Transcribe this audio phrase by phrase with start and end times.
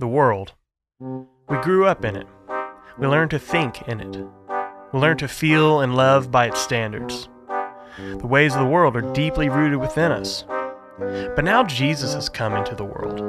[0.00, 0.52] the world.
[1.00, 2.28] We grew up in it.
[2.98, 4.16] We learned to think in it.
[4.92, 7.28] We learned to feel and love by its standards.
[7.96, 10.44] The ways of the world are deeply rooted within us.
[10.98, 13.20] But now Jesus has come into the world,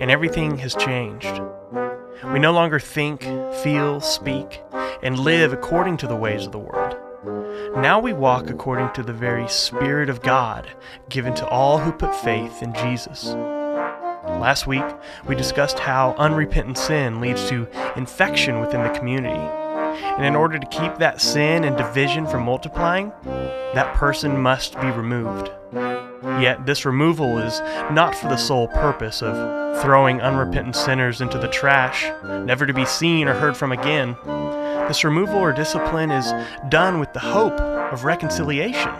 [0.00, 1.40] and everything has changed.
[2.32, 3.22] We no longer think,
[3.64, 4.62] feel, speak,
[5.02, 6.96] and live according to the ways of the world.
[7.82, 10.70] Now we walk according to the very Spirit of God
[11.08, 13.34] given to all who put faith in Jesus.
[14.24, 14.84] Last week,
[15.26, 19.38] we discussed how unrepentant sin leads to infection within the community.
[19.38, 23.12] And in order to keep that sin and division from multiplying,
[23.74, 25.50] that person must be removed.
[26.40, 27.60] Yet, this removal is
[27.92, 32.04] not for the sole purpose of throwing unrepentant sinners into the trash,
[32.44, 34.16] never to be seen or heard from again.
[34.86, 36.32] This removal or discipline is
[36.68, 38.90] done with the hope of reconciliation,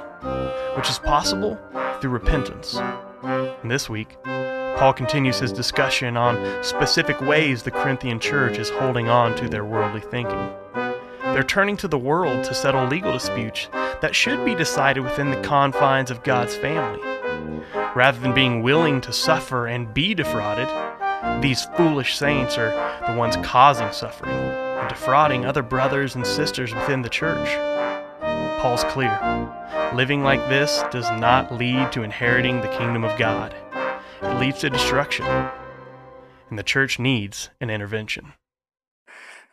[0.77, 1.59] which is possible
[2.01, 2.77] through repentance.
[3.23, 4.17] And this week,
[4.77, 9.65] Paul continues his discussion on specific ways the Corinthian church is holding on to their
[9.65, 10.51] worldly thinking.
[11.23, 13.69] They're turning to the world to settle legal disputes
[14.01, 17.01] that should be decided within the confines of God's family.
[17.95, 20.69] Rather than being willing to suffer and be defrauded,
[21.43, 22.71] these foolish saints are
[23.07, 27.49] the ones causing suffering and defrauding other brothers and sisters within the church.
[28.61, 29.19] Paul's clear.
[29.95, 33.55] Living like this does not lead to inheriting the kingdom of God
[34.23, 35.27] it leads to destruction.
[36.49, 38.35] And the church needs an intervention.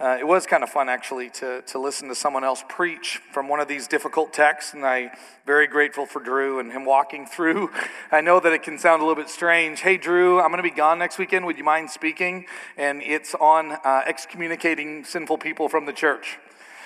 [0.01, 3.49] Uh, it was kind of fun actually to, to listen to someone else preach from
[3.49, 5.09] one of these difficult texts, and I'm
[5.45, 7.69] very grateful for Drew and him walking through.
[8.11, 9.81] I know that it can sound a little bit strange.
[9.81, 11.45] Hey, Drew, I'm going to be gone next weekend.
[11.47, 12.45] Would you mind speaking?
[12.77, 16.37] And it's on uh, excommunicating sinful people from the church.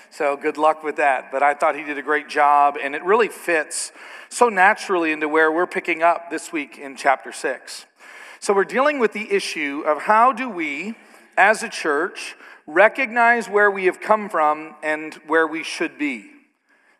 [0.10, 1.32] So good luck with that.
[1.32, 3.92] But I thought he did a great job, and it really fits
[4.34, 7.86] so naturally into where we're picking up this week in chapter 6.
[8.40, 10.96] So we're dealing with the issue of how do we,
[11.38, 16.32] as a church, recognize where we have come from and where we should be.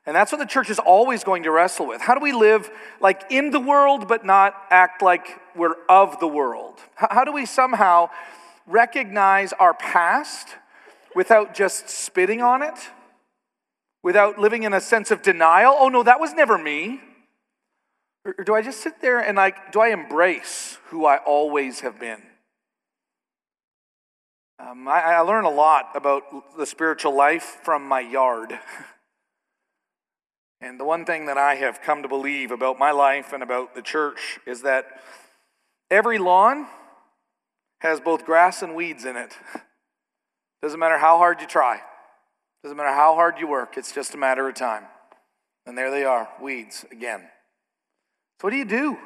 [0.06, 2.02] And that's what the church is always going to wrestle with.
[2.02, 2.70] How do we live
[3.00, 6.80] like in the world, but not act like we're of the world?
[6.96, 8.10] How do we somehow
[8.68, 10.50] recognize our past
[11.16, 12.76] without just spitting on it?
[14.04, 15.76] without living in a sense of denial.
[15.80, 17.00] Oh, no, that was never me.
[18.26, 22.00] Or, do I just sit there and like, do I embrace who I always have
[22.00, 22.22] been?
[24.60, 28.58] Um, I, I learn a lot about the spiritual life from my yard.
[30.62, 33.76] and the one thing that I have come to believe about my life and about
[33.76, 34.86] the church is that
[35.92, 36.68] every lawn
[37.82, 39.34] has both grass and weeds in it.
[40.62, 41.82] Doesn't matter how hard you try.
[42.64, 44.86] Doesn't matter how hard you work, it's just a matter of time.
[45.66, 47.28] And there they are, weeds again.
[48.44, 48.98] So, what do you do?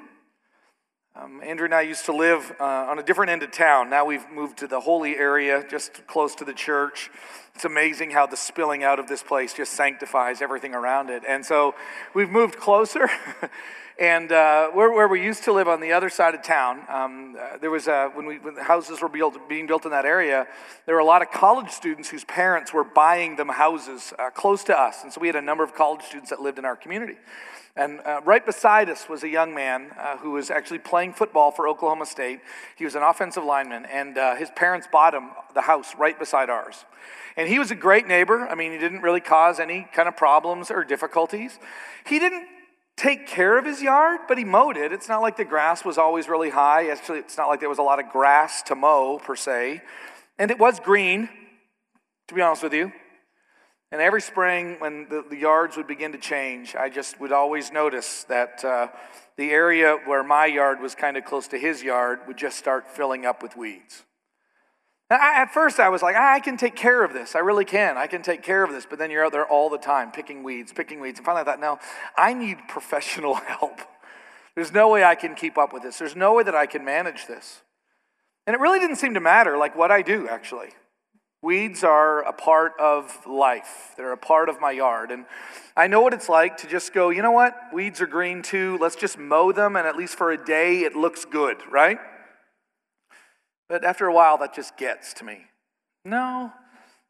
[1.15, 3.87] Um, Andrea and I used to live uh, on a different end of town.
[3.87, 7.11] Now we've moved to the holy area, just close to the church.
[7.53, 11.21] It's amazing how the spilling out of this place just sanctifies everything around it.
[11.27, 11.75] And so
[12.15, 13.09] we've moved closer.
[13.99, 17.35] And uh, where, where, we used to live on the other side of town, um,
[17.35, 20.05] uh, there was a, when, we, when the houses were built, being built in that
[20.05, 20.45] area,
[20.85, 24.63] there were a lot of college students whose parents were buying them houses uh, close
[24.65, 25.01] to us.
[25.01, 27.15] And so we had a number of college students that lived in our community.
[27.77, 31.51] And uh, right beside us was a young man uh, who was actually playing football
[31.51, 32.39] for Oklahoma State.
[32.75, 36.49] He was an offensive lineman, and uh, his parents bought him the house right beside
[36.49, 36.85] ours.
[37.37, 38.47] And he was a great neighbor.
[38.47, 41.59] I mean, he didn't really cause any kind of problems or difficulties.
[42.07, 42.47] He didn't
[42.95, 44.91] take care of his yard, but he mowed it.
[44.91, 46.89] It's not like the grass was always really high.
[46.89, 49.83] Actually, it's not like there was a lot of grass to mow, per se.
[50.39, 51.29] And it was green,
[52.27, 52.91] to be honest with you.
[53.91, 57.71] And every spring, when the, the yards would begin to change, I just would always
[57.71, 58.87] notice that uh,
[59.37, 62.89] the area where my yard was kind of close to his yard would just start
[62.91, 64.03] filling up with weeds.
[65.09, 67.33] I, at first, I was like, I can take care of this.
[67.33, 67.97] I really can.
[67.97, 68.85] I can take care of this.
[68.85, 71.19] But then you're out there all the time picking weeds, picking weeds.
[71.19, 71.79] And finally, I thought, no,
[72.17, 73.79] I need professional help.
[74.55, 75.97] There's no way I can keep up with this.
[75.97, 77.61] There's no way that I can manage this.
[78.45, 80.69] And it really didn't seem to matter, like what I do, actually.
[81.43, 85.11] Weeds are a part of life, they're a part of my yard.
[85.11, 85.25] And
[85.75, 87.55] I know what it's like to just go, you know what?
[87.71, 88.77] Weeds are green too.
[88.81, 91.99] Let's just mow them, and at least for a day, it looks good, right?
[93.69, 95.41] But after a while, that just gets to me.
[96.03, 96.51] No,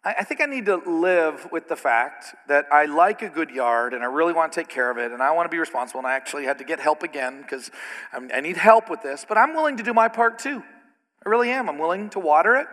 [0.04, 3.94] I think I need to live with the fact that I like a good yard
[3.94, 6.00] and I really want to take care of it and I want to be responsible.
[6.00, 7.72] And I actually had to get help again because
[8.12, 10.64] I need help with this, but I'm willing to do my part too.
[11.26, 11.70] I really am.
[11.70, 12.68] I'm willing to water it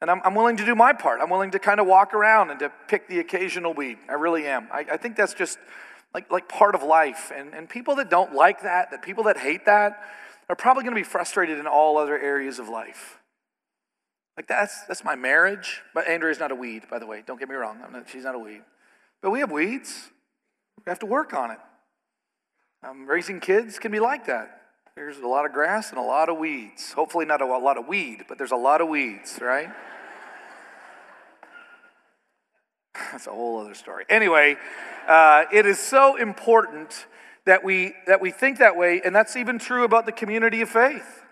[0.00, 1.20] and I'm, I'm willing to do my part.
[1.22, 3.98] I'm willing to kind of walk around and to pick the occasional weed.
[4.08, 4.68] I really am.
[4.72, 5.58] I, I think that's just
[6.14, 7.32] like, like part of life.
[7.34, 10.02] And, and people that don't like that, that people that hate that,
[10.48, 13.18] are probably going to be frustrated in all other areas of life.
[14.36, 15.82] Like that's that's my marriage.
[15.94, 17.22] But Andrea's not a weed, by the way.
[17.26, 17.80] Don't get me wrong.
[17.90, 18.62] Not, she's not a weed.
[19.22, 20.10] But we have weeds.
[20.84, 21.58] We have to work on it.
[22.86, 24.55] Um, raising kids can be like that.
[24.96, 26.92] There's a lot of grass and a lot of weeds.
[26.92, 29.68] Hopefully, not a, lot of weed, but there's a lot of weeds, right?
[33.12, 34.06] That's a whole other story.
[34.08, 34.56] Anyway,
[35.06, 37.06] uh, it is so important
[37.44, 40.70] that we that we think that way, and that's even true about the community of
[40.70, 41.22] faith.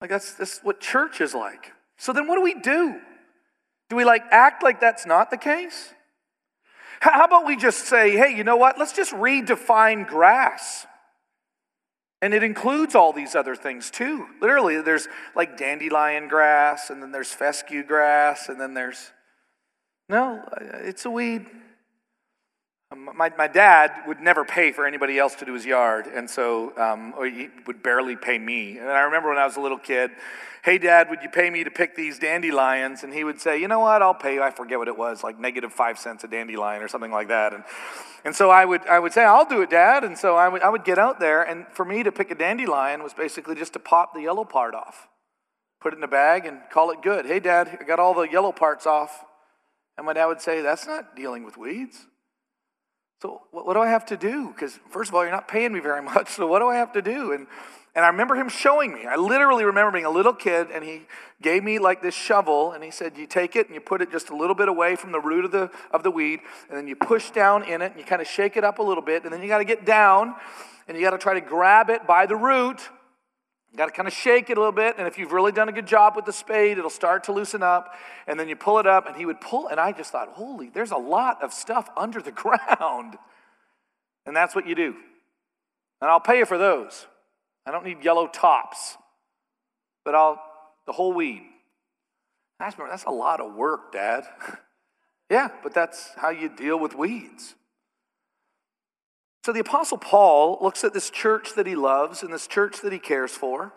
[0.00, 1.72] Like that's that's what church is like.
[1.98, 2.98] So then, what do we do?
[3.90, 5.92] Do we like act like that's not the case?
[7.00, 8.78] How about we just say, hey, you know what?
[8.78, 10.86] Let's just redefine grass.
[12.22, 14.26] And it includes all these other things too.
[14.40, 19.10] Literally, there's like dandelion grass, and then there's fescue grass, and then there's.
[20.08, 21.46] No, it's a weed.
[22.92, 26.30] Um, my, my dad would never pay for anybody else to do his yard, and
[26.30, 28.78] so um, he would barely pay me.
[28.78, 30.12] And I remember when I was a little kid,
[30.62, 33.02] hey, dad, would you pay me to pick these dandelions?
[33.02, 34.42] And he would say, you know what, I'll pay you.
[34.42, 37.52] I forget what it was, like negative five cents a dandelion or something like that.
[37.52, 37.64] And,
[38.24, 40.04] and so I would, I would say, I'll do it, dad.
[40.04, 42.36] And so I would, I would get out there, and for me to pick a
[42.36, 45.08] dandelion was basically just to pop the yellow part off,
[45.80, 47.26] put it in a bag, and call it good.
[47.26, 49.24] Hey, dad, I got all the yellow parts off.
[49.96, 52.06] And my dad would say, that's not dealing with weeds.
[53.20, 54.48] So what do I have to do?
[54.48, 56.28] Because first of all, you're not paying me very much.
[56.30, 57.32] So what do I have to do?
[57.32, 57.46] And
[57.94, 59.04] and I remember him showing me.
[59.04, 61.02] I literally remember being a little kid, and he
[61.42, 64.10] gave me like this shovel, and he said, "You take it and you put it
[64.10, 66.88] just a little bit away from the root of the of the weed, and then
[66.88, 69.24] you push down in it, and you kind of shake it up a little bit,
[69.24, 70.34] and then you got to get down,
[70.88, 72.88] and you got to try to grab it by the root."
[73.72, 75.70] You got to kind of shake it a little bit, and if you've really done
[75.70, 77.94] a good job with the spade, it'll start to loosen up.
[78.26, 80.68] And then you pull it up, and he would pull, and I just thought, holy,
[80.68, 83.16] there's a lot of stuff under the ground.
[84.26, 84.94] And that's what you do.
[86.02, 87.06] And I'll pay you for those.
[87.66, 88.96] I don't need yellow tops,
[90.04, 90.42] but I'll,
[90.86, 91.42] the whole weed.
[92.58, 94.24] That's, a lot of work, Dad.
[95.30, 97.54] yeah, but that's how you deal with weeds.
[99.44, 102.92] So the Apostle Paul looks at this church that he loves and this church that
[102.92, 103.72] he cares for,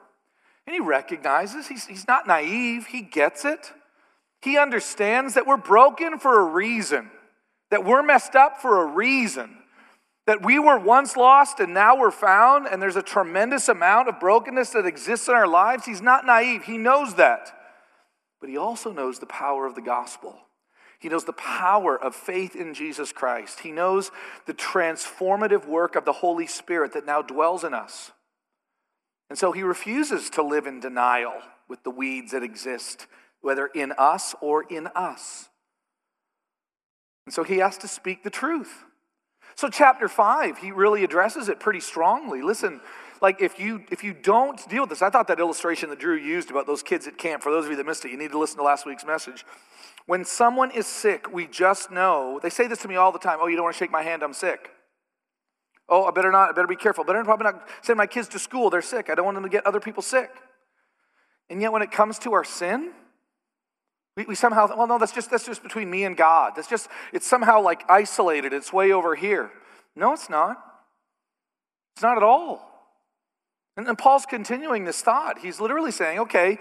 [0.68, 3.74] and he recognizes he's, he's not naive, he gets it.
[4.42, 7.10] He understands that we're broken for a reason,
[7.72, 9.58] that we're messed up for a reason,
[10.26, 14.20] that we were once lost and now we're found, and there's a tremendous amount of
[14.20, 15.86] brokenness that exists in our lives.
[15.86, 17.52] He's not naive, he knows that.
[18.42, 20.38] But he also knows the power of the gospel.
[21.00, 23.60] He knows the power of faith in Jesus Christ.
[23.60, 24.12] He knows
[24.48, 28.12] the transformative work of the Holy Spirit that now dwells in us.
[29.30, 31.34] And so he refuses to live in denial
[31.68, 33.08] with the weeds that exist,
[33.42, 35.50] whether in us or in us.
[37.26, 38.84] And so he has to speak the truth.
[39.56, 42.42] So, chapter five, he really addresses it pretty strongly.
[42.42, 42.82] Listen,
[43.22, 46.16] like if you if you don't deal with this, I thought that illustration that Drew
[46.16, 48.32] used about those kids at camp, for those of you that missed it, you need
[48.32, 49.46] to listen to last week's message.
[50.06, 53.40] When someone is sick, we just know, they say this to me all the time
[53.42, 54.70] oh, you don't want to shake my hand, I'm sick.
[55.88, 57.04] Oh, I better not, I better be careful.
[57.04, 59.10] Better probably not send my kids to school, they're sick.
[59.10, 60.32] I don't want them to get other people sick.
[61.50, 62.92] And yet, when it comes to our sin,
[64.18, 66.54] we, we somehow, well, no, that's just, that's just between me and God.
[66.56, 69.52] That's just, it's somehow like isolated, it's way over here.
[69.96, 70.58] No, it's not.
[71.96, 72.72] It's not at all.
[73.78, 75.40] And, and Paul's continuing this thought.
[75.40, 76.60] He's literally saying, okay,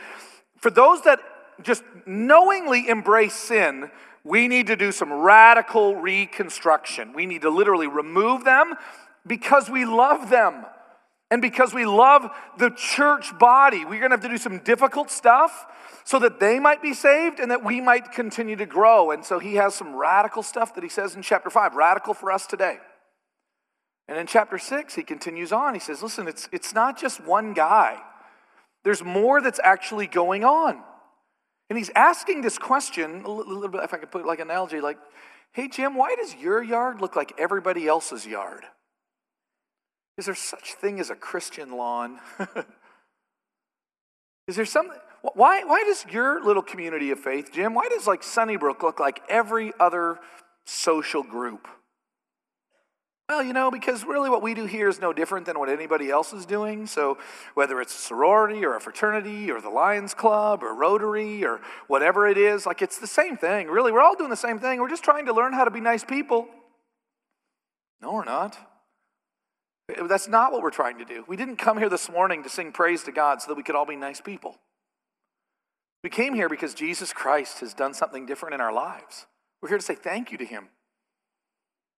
[0.58, 1.20] for those that
[1.62, 3.90] just knowingly embrace sin,
[4.24, 7.12] we need to do some radical reconstruction.
[7.12, 8.74] We need to literally remove them
[9.26, 10.64] because we love them.
[11.34, 15.10] And because we love the church body, we're going to have to do some difficult
[15.10, 15.66] stuff
[16.04, 19.10] so that they might be saved and that we might continue to grow.
[19.10, 22.30] And so he has some radical stuff that he says in chapter 5, radical for
[22.30, 22.78] us today.
[24.06, 25.74] And in chapter 6, he continues on.
[25.74, 28.00] He says, Listen, it's, it's not just one guy,
[28.84, 30.84] there's more that's actually going on.
[31.68, 34.80] And he's asking this question, a little bit, if I could put like an analogy,
[34.80, 34.98] like,
[35.50, 38.62] hey, Jim, why does your yard look like everybody else's yard?
[40.16, 42.20] Is there such thing as a Christian lawn?
[44.46, 44.98] Is there something?
[45.34, 49.22] Why, why does your little community of faith, Jim, why does like Sunnybrook look like
[49.28, 50.18] every other
[50.66, 51.66] social group?
[53.30, 56.10] Well, you know, because really what we do here is no different than what anybody
[56.10, 56.86] else is doing.
[56.86, 57.16] So,
[57.54, 62.28] whether it's a sorority or a fraternity or the Lions Club or Rotary or whatever
[62.28, 63.68] it is, like it's the same thing.
[63.68, 64.78] Really, we're all doing the same thing.
[64.78, 66.48] We're just trying to learn how to be nice people.
[68.02, 68.58] No, we're not.
[69.88, 71.24] That's not what we're trying to do.
[71.28, 73.74] We didn't come here this morning to sing praise to God so that we could
[73.74, 74.56] all be nice people.
[76.02, 79.26] We came here because Jesus Christ has done something different in our lives.
[79.60, 80.68] We're here to say thank you to Him.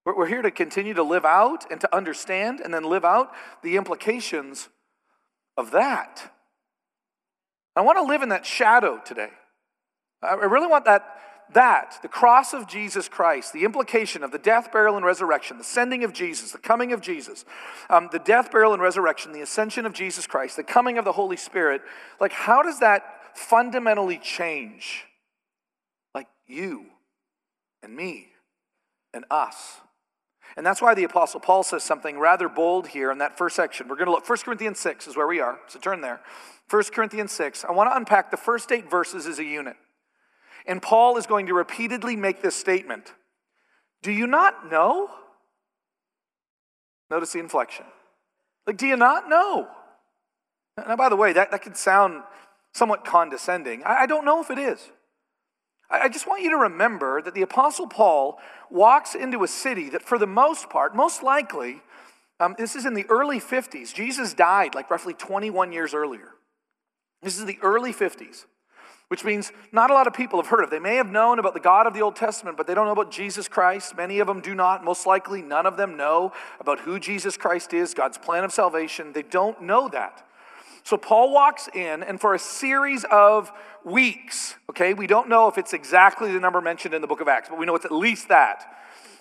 [0.04, 3.32] We're here to continue to live out and to understand and then live out
[3.64, 4.68] the implications
[5.56, 6.32] of that.
[7.74, 9.30] I want to live in that shadow today.
[10.22, 11.04] I really want that,
[11.54, 15.64] that, the cross of Jesus Christ, the implication of the death, burial, and resurrection, the
[15.64, 17.44] sending of Jesus, the coming of Jesus,
[17.88, 21.12] um, the death, burial, and resurrection, the ascension of Jesus Christ, the coming of the
[21.12, 21.82] Holy Spirit.
[22.20, 23.02] Like, how does that
[23.34, 25.04] fundamentally change?
[26.14, 26.86] Like you
[27.82, 28.28] and me
[29.14, 29.78] and us.
[30.56, 33.88] And that's why the Apostle Paul says something rather bold here in that first section.
[33.88, 36.20] We're going to look, 1 Corinthians 6 is where we are, so turn there.
[36.70, 37.64] 1 Corinthians 6.
[37.64, 39.76] I want to unpack the first eight verses as a unit.
[40.66, 43.12] And Paul is going to repeatedly make this statement
[44.02, 45.10] Do you not know?
[47.10, 47.86] Notice the inflection.
[48.66, 49.68] Like, do you not know?
[50.76, 52.22] Now, by the way, that, that could sound
[52.74, 53.82] somewhat condescending.
[53.84, 54.90] I, I don't know if it is.
[55.90, 58.38] I, I just want you to remember that the Apostle Paul
[58.70, 61.80] walks into a city that, for the most part, most likely,
[62.38, 63.94] um, this is in the early 50s.
[63.94, 66.32] Jesus died like roughly 21 years earlier.
[67.22, 68.44] This is the early 50s,
[69.08, 70.70] which means not a lot of people have heard of.
[70.70, 72.92] They may have known about the God of the Old Testament, but they don't know
[72.92, 73.96] about Jesus Christ.
[73.96, 74.84] Many of them do not.
[74.84, 79.12] Most likely, none of them know about who Jesus Christ is, God's plan of salvation.
[79.12, 80.26] They don't know that.
[80.82, 83.50] So Paul walks in, and for a series of
[83.84, 87.28] weeks, okay, we don't know if it's exactly the number mentioned in the book of
[87.28, 88.64] Acts, but we know it's at least that.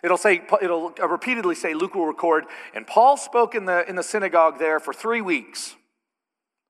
[0.03, 4.03] It'll say, it'll repeatedly say, Luke will record, and Paul spoke in the, in the
[4.03, 5.75] synagogue there for three weeks.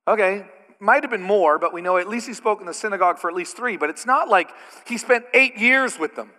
[0.07, 0.45] Okay,
[0.86, 3.30] might have been more, but we know at least he spoke in the synagogue for
[3.30, 3.75] at least three.
[3.75, 4.51] But it's not like
[4.86, 6.32] he spent eight years with them.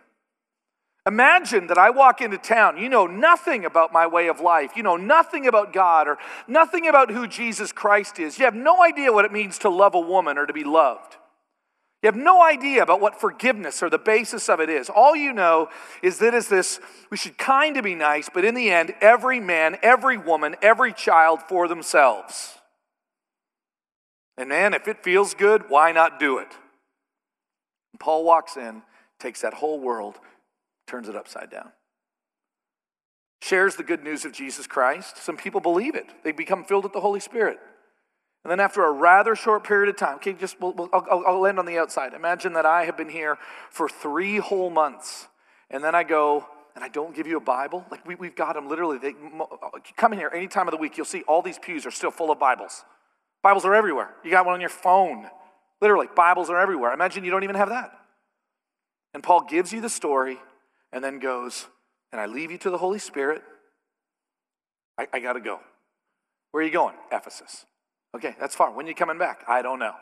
[1.06, 4.82] Imagine that I walk into town, you know nothing about my way of life, you
[4.82, 8.40] know nothing about God or nothing about who Jesus Christ is.
[8.40, 11.16] You have no idea what it means to love a woman or to be loved.
[12.02, 14.90] You have no idea about what forgiveness or the basis of it is.
[14.90, 15.68] All you know
[16.02, 19.38] is that is this we should kind of be nice, but in the end, every
[19.38, 22.55] man, every woman, every child for themselves.
[24.38, 26.48] And man, if it feels good, why not do it?
[27.92, 28.82] And Paul walks in,
[29.18, 30.18] takes that whole world,
[30.86, 31.72] turns it upside down.
[33.40, 35.18] Shares the good news of Jesus Christ.
[35.18, 37.58] Some people believe it, they become filled with the Holy Spirit.
[38.44, 41.40] And then, after a rather short period of time, okay, just we'll, we'll, I'll, I'll
[41.40, 42.14] land on the outside.
[42.14, 43.38] Imagine that I have been here
[43.70, 45.26] for three whole months,
[45.68, 47.84] and then I go and I don't give you a Bible.
[47.90, 48.98] Like we, we've got them literally.
[48.98, 49.14] They
[49.96, 50.96] come in here any time of the week.
[50.96, 52.84] You'll see all these pews are still full of Bibles.
[53.46, 54.10] Bibles are everywhere.
[54.24, 55.24] You got one on your phone.
[55.80, 56.92] Literally, Bibles are everywhere.
[56.92, 57.92] Imagine you don't even have that.
[59.14, 60.40] And Paul gives you the story
[60.92, 61.68] and then goes,
[62.10, 63.44] and I leave you to the Holy Spirit.
[64.98, 65.60] I, I got to go.
[66.50, 66.96] Where are you going?
[67.12, 67.66] Ephesus.
[68.16, 68.72] Okay, that's far.
[68.72, 69.44] When are you coming back?
[69.46, 69.94] I don't know.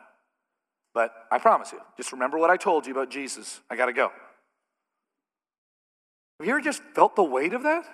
[0.94, 3.60] But I promise you, just remember what I told you about Jesus.
[3.68, 4.10] I got to go.
[6.40, 7.84] Have you ever just felt the weight of that?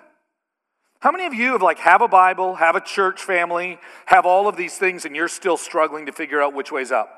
[1.01, 4.47] How many of you have like have a Bible, have a church family, have all
[4.47, 7.17] of these things and you're still struggling to figure out which way's up?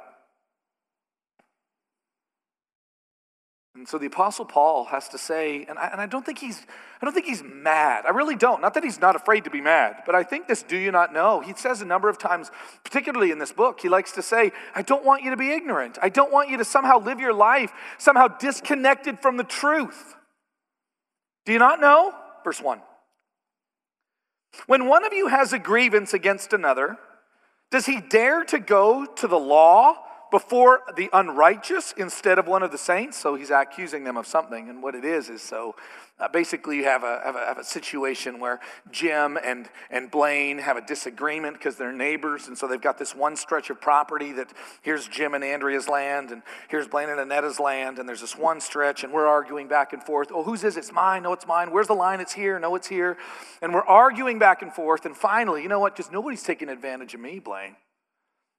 [3.75, 6.65] And so the apostle Paul has to say, and I, and I don't think he's
[7.01, 8.05] I don't think he's mad.
[8.05, 8.61] I really don't.
[8.61, 11.11] Not that he's not afraid to be mad, but I think this do you not
[11.11, 11.41] know?
[11.41, 12.51] He says a number of times,
[12.85, 15.97] particularly in this book, he likes to say, I don't want you to be ignorant.
[16.01, 20.15] I don't want you to somehow live your life somehow disconnected from the truth.
[21.45, 22.13] Do you not know?
[22.45, 22.79] Verse 1.
[24.67, 26.97] When one of you has a grievance against another,
[27.71, 29.97] does he dare to go to the law
[30.31, 33.17] before the unrighteous instead of one of the saints?
[33.17, 34.69] So he's accusing them of something.
[34.69, 35.75] And what it is is so
[36.19, 38.59] uh, basically, you have a, have, a, have a situation where
[38.91, 42.47] Jim and, and Blaine have a disagreement because they're neighbors.
[42.47, 44.53] And so they've got this one stretch of property that
[44.83, 47.97] here's Jim and Andrea's land, and here's Blaine and Anetta's land.
[47.97, 50.29] And there's this one stretch, and we're arguing back and forth.
[50.31, 50.81] Oh, whose is it?
[50.81, 51.23] It's mine.
[51.23, 51.71] No, it's mine.
[51.71, 52.19] Where's the line?
[52.19, 52.59] It's here.
[52.59, 53.17] No, it's here.
[53.61, 55.05] And we're arguing back and forth.
[55.05, 55.95] And finally, you know what?
[55.95, 57.75] Just nobody's taking advantage of me, Blaine.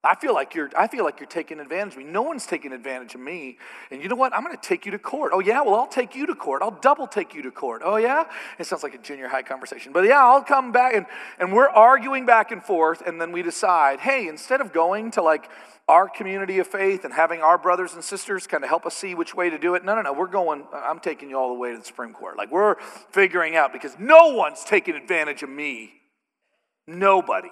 [0.05, 2.05] I feel like you're I feel like you're taking advantage of me.
[2.05, 3.59] No one's taking advantage of me.
[3.91, 4.35] And you know what?
[4.35, 5.33] I'm going to take you to court.
[5.35, 6.63] Oh yeah, well I'll take you to court.
[6.63, 7.83] I'll double take you to court.
[7.85, 8.25] Oh yeah?
[8.59, 9.93] It sounds like a junior high conversation.
[9.93, 11.07] But yeah, I'll come back and
[11.39, 15.23] and we're arguing back and forth and then we decide, "Hey, instead of going to
[15.23, 15.49] like
[15.89, 19.15] our community of faith and having our brothers and sisters kind of help us see
[19.15, 19.85] which way to do it.
[19.85, 20.13] No, no, no.
[20.13, 22.39] We're going, I'm taking you all the way to the Supreme Court.
[22.39, 22.77] Like we're
[23.11, 25.93] figuring out because no one's taking advantage of me.
[26.87, 27.51] Nobody.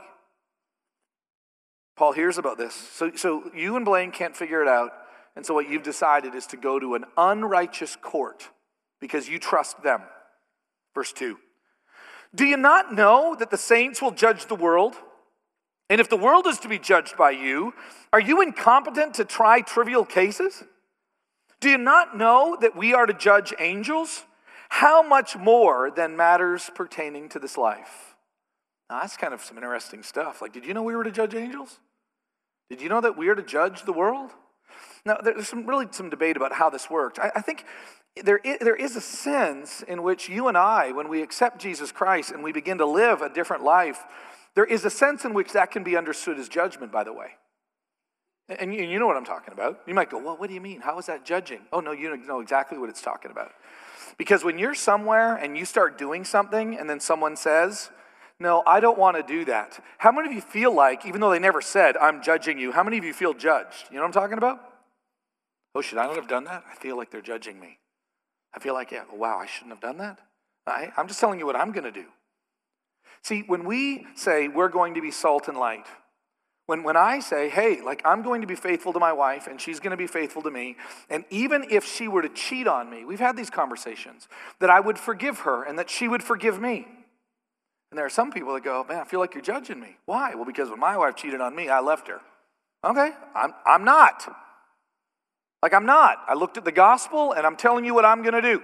[1.96, 2.75] Paul hears about this.
[2.75, 4.92] So, so you and Blaine can't figure it out.
[5.37, 8.49] And so what you've decided is to go to an unrighteous court
[9.00, 10.02] because you trust them.
[10.94, 11.38] Verse 2.
[12.34, 14.94] Do you not know that the saints will judge the world?
[15.90, 17.75] And if the world is to be judged by you,
[18.12, 20.64] are you incompetent to try trivial cases?
[21.61, 24.25] Do you not know that we are to judge angels?
[24.70, 28.12] How much more than matters pertaining to this life?
[28.91, 30.43] Now, that's kind of some interesting stuff.
[30.43, 31.79] Like, did you know we were to judge angels?
[32.69, 34.31] Did you know that we are to judge the world?
[35.05, 37.19] Now, there's some really some debate about how this worked.
[37.19, 37.65] I, I think
[38.23, 41.93] there is, there is a sense in which you and I, when we accept Jesus
[41.93, 44.05] Christ and we begin to live a different life,
[44.55, 47.29] there is a sense in which that can be understood as judgment, by the way.
[48.49, 49.81] And you, know what I'm talking about.
[49.87, 50.81] You might go, well, what do you mean?
[50.81, 51.61] How is that judging?
[51.73, 53.53] Oh, no, you know exactly what it's talking about.
[54.19, 57.91] Because when you're somewhere and you start doing something and then someone says,
[58.42, 59.82] no, I don't want to do that.
[59.99, 62.82] How many of you feel like, even though they never said, I'm judging you, how
[62.82, 63.87] many of you feel judged?
[63.90, 64.61] You know what I'm talking about?
[65.75, 66.64] Oh, should I not have done that?
[66.70, 67.78] I feel like they're judging me.
[68.54, 70.18] I feel like, yeah, wow, I shouldn't have done that.
[70.66, 72.04] I, I'm just telling you what I'm going to do.
[73.22, 75.87] See, when we say we're going to be salt and light,
[76.66, 79.61] when, when I say, hey, like I'm going to be faithful to my wife and
[79.61, 80.76] she's going to be faithful to me,
[81.08, 84.28] and even if she were to cheat on me, we've had these conversations,
[84.61, 86.87] that I would forgive her and that she would forgive me.
[87.92, 89.99] And there are some people that go, man, I feel like you're judging me.
[90.06, 90.34] Why?
[90.34, 92.22] Well, because when my wife cheated on me, I left her.
[92.82, 94.34] Okay, I'm, I'm not.
[95.62, 96.16] Like, I'm not.
[96.26, 98.62] I looked at the gospel and I'm telling you what I'm going to do.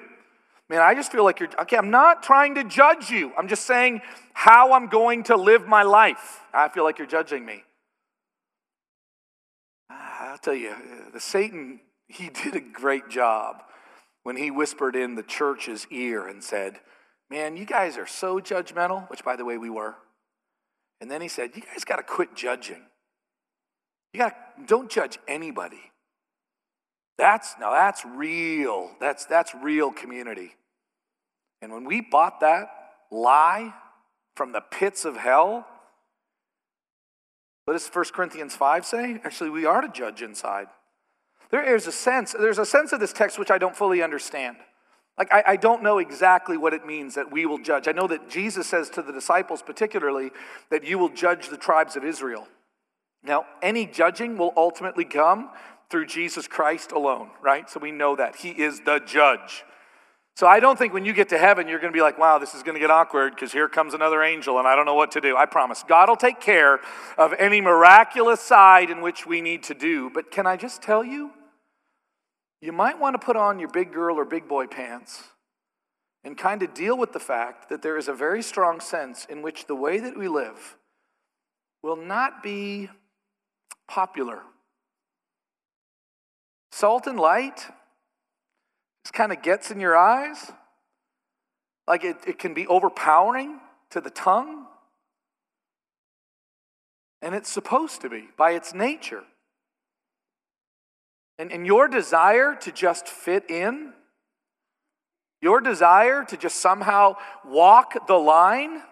[0.70, 3.32] Man, I just feel like you're, okay, I'm not trying to judge you.
[3.36, 4.00] I'm just saying
[4.32, 6.40] how I'm going to live my life.
[6.54, 7.64] I feel like you're judging me.
[9.90, 10.74] Ah, I'll tell you,
[11.12, 13.62] the Satan, he did a great job
[14.22, 16.80] when he whispered in the church's ear and said,
[17.30, 19.96] Man, you guys are so judgmental, which by the way we were.
[21.00, 22.82] And then he said, You guys got to quit judging.
[24.12, 25.92] You got to, don't judge anybody.
[27.18, 28.92] That's now that's real.
[29.00, 30.54] That's that's real community.
[31.60, 32.68] And when we bought that
[33.10, 33.74] lie
[34.36, 35.66] from the pits of hell,
[37.64, 39.20] what does 1 Corinthians 5 say?
[39.24, 40.68] Actually, we are to judge inside.
[41.50, 44.56] There is a sense, there's a sense of this text which I don't fully understand.
[45.18, 47.88] Like, I, I, don't know exactly what it means that we will judge.
[47.88, 50.30] I know that Jesus says to the disciples, particularly,
[50.70, 52.46] that you will judge the tribes of Israel.
[53.24, 55.50] Now, any judging will ultimately come
[55.90, 57.68] through Jesus Christ alone, right?
[57.68, 58.36] So we know that.
[58.36, 59.64] He is the judge.
[60.36, 62.38] So I don't think when you get to heaven, you're going to be like, wow,
[62.38, 64.94] this is going to get awkward because here comes another angel and I don't know
[64.94, 65.36] what to do.
[65.36, 65.82] I promise.
[65.88, 66.78] God will take care
[67.16, 70.10] of any miraculous side in which we need to do.
[70.10, 71.32] But can I just tell you?
[72.60, 75.22] You might want to put on your big girl or big boy pants
[76.24, 79.42] and kind of deal with the fact that there is a very strong sense in
[79.42, 80.76] which the way that we live
[81.82, 82.90] will not be
[83.86, 84.42] popular
[86.78, 87.66] Salt and light
[89.04, 90.52] just kind of gets in your eyes.
[91.88, 93.58] Like it, it can be overpowering
[93.90, 94.66] to the tongue.
[97.20, 99.24] And it's supposed to be by its nature.
[101.38, 103.92] And, and your desire to just fit in,
[105.40, 108.82] your desire to just somehow walk the line,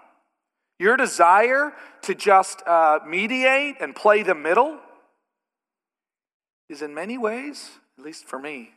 [0.78, 4.78] your desire to just uh, mediate and play the middle,
[6.68, 8.70] is in many ways, at least for me,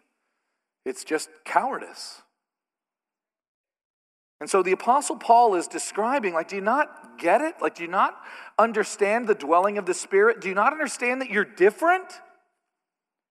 [0.85, 2.21] it's just cowardice.
[4.41, 7.55] And so the Apostle Paul is describing, like, do you not get it?
[7.61, 8.17] Like, do you not
[8.57, 10.39] understand the dwelling of the Spirit?
[10.39, 12.05] Do you not understand that you're different?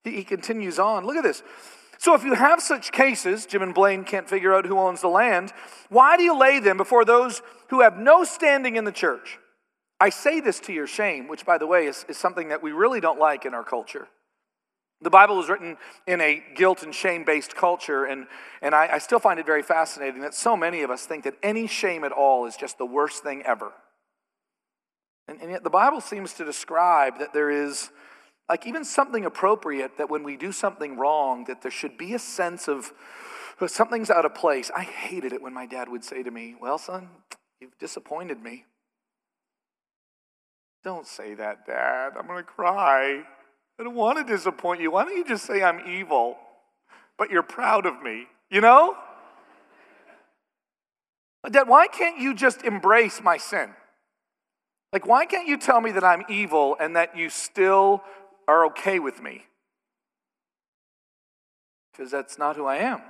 [0.04, 1.04] He, continues on.
[1.04, 1.42] Look at this.
[1.98, 5.08] So, if you have such cases, Jim and Blaine can't figure out who owns the
[5.08, 5.52] land,
[5.88, 9.38] why do you lay them before those who have no standing in the church?
[10.00, 12.70] I say this to your shame, which, by the way, is, is something that we
[12.70, 14.06] really don't like in our culture.
[15.00, 18.26] The Bible was written in a guilt and shame based culture, and,
[18.62, 21.34] and I, I, still find it very fascinating that so many of us think that
[21.42, 23.72] any shame at all is just the worst thing ever.
[25.28, 27.90] And, and yet, the Bible seems to describe that there is,
[28.48, 32.18] like, even something appropriate that when we do something wrong, that there should be a
[32.18, 32.92] sense of
[33.60, 34.70] uh, something's out of place.
[34.74, 37.08] I hated it when my dad would say to me, Well, son,
[37.60, 38.64] you've disappointed me.
[40.84, 42.12] Don't say that, Dad.
[42.18, 43.22] I'm going to cry.
[43.78, 44.90] I don't want to disappoint you.
[44.90, 46.36] Why don't you just say I'm evil,
[47.16, 48.26] but you're proud of me?
[48.50, 48.96] You know?
[51.50, 53.70] Dad, why can't you just embrace my sin?
[54.92, 58.02] Like, why can't you tell me that I'm evil and that you still
[58.48, 59.44] are okay with me?
[61.92, 63.00] Because that's not who I am.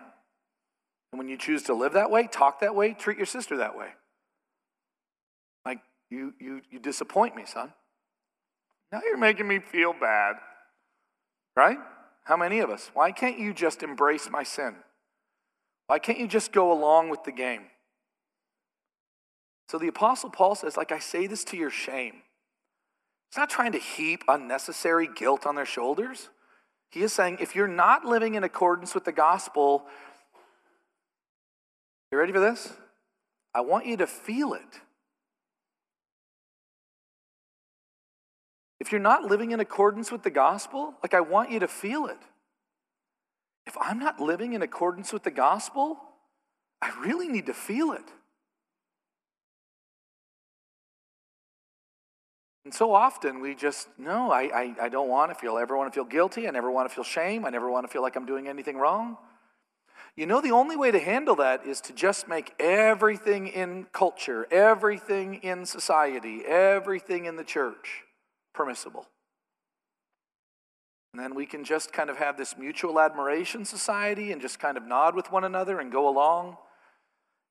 [1.13, 3.77] And when you choose to live that way, talk that way, treat your sister that
[3.77, 3.89] way.
[5.65, 5.79] Like,
[6.11, 7.73] you, you, you disappoint me, son.
[8.93, 10.37] Now you're making me feel bad.
[11.57, 11.79] Right?
[12.25, 12.91] How many of us?
[12.93, 14.77] Why can't you just embrace my sin?
[15.87, 17.63] Why can't you just go along with the game?
[19.69, 22.23] So the Apostle Paul says, like, I say this to your shame.
[23.31, 26.31] He's not trying to heap unnecessary guilt on their shoulders.
[26.91, 29.85] He is saying, if you're not living in accordance with the gospel,
[32.11, 32.73] you ready for this?
[33.55, 34.81] I want you to feel it.
[38.81, 42.07] If you're not living in accordance with the gospel, like I want you to feel
[42.07, 42.19] it.
[43.67, 45.99] If I'm not living in accordance with the gospel,
[46.81, 48.05] I really need to feel it.
[52.69, 55.91] And so often we just, no, I, I, I don't want to feel, I want
[55.91, 56.47] to feel guilty.
[56.47, 57.47] I never want to feel shame.
[57.47, 59.17] I never want to feel like I'm doing anything wrong.
[60.17, 64.47] You know, the only way to handle that is to just make everything in culture,
[64.51, 68.03] everything in society, everything in the church
[68.53, 69.07] permissible.
[71.15, 74.77] And then we can just kind of have this mutual admiration society and just kind
[74.77, 76.59] of nod with one another and go along.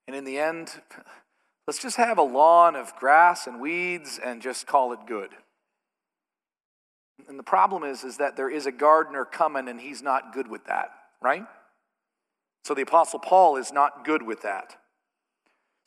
[0.06, 0.70] And in the end,
[1.68, 5.28] let's just have a lawn of grass and weeds and just call it good.
[7.28, 10.48] And the problem is, is that there is a gardener coming and he's not good
[10.48, 10.88] with that,
[11.20, 11.44] right?
[12.64, 14.76] So the Apostle Paul is not good with that.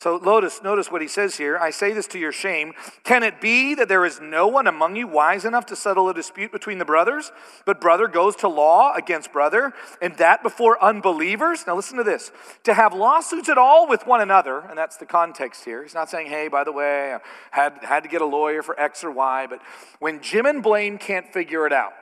[0.02, 1.56] So notice, notice what he says here.
[1.56, 2.72] I say this to your shame.
[3.04, 6.14] Can it be that there is no one among you wise enough to settle a
[6.14, 7.30] dispute between the brothers?
[7.66, 11.68] But brother goes to law against brother, and that before unbelievers?
[11.68, 12.32] Now listen to this.
[12.64, 15.84] To have lawsuits at all with one another, and that's the context here.
[15.84, 17.20] He's not saying, hey, by the way, I
[17.52, 19.62] had, had to get a lawyer for X or Y, but
[20.00, 21.92] when Jim and Blaine can't figure it out,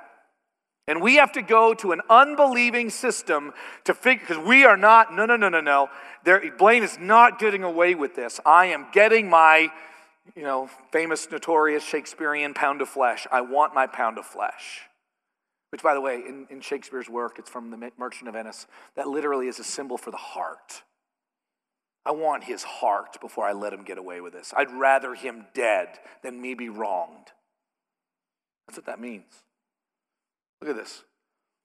[0.86, 3.52] and we have to go to an unbelieving system
[3.84, 5.88] to figure, because we are not, no, no, no, no, no.
[6.24, 8.40] There, Blaine is not getting away with this.
[8.44, 9.70] I am getting my,
[10.34, 13.26] you know, famous, notorious Shakespearean pound of flesh.
[13.30, 14.82] I want my pound of flesh.
[15.70, 18.66] Which, by the way, in, in Shakespeare's work, it's from The Merchant of Venice,
[18.96, 20.82] that literally is a symbol for the heart.
[22.04, 24.52] I want his heart before I let him get away with this.
[24.56, 27.28] I'd rather him dead than me be wronged.
[28.66, 29.44] That's what that means.
[30.60, 31.04] Look at this.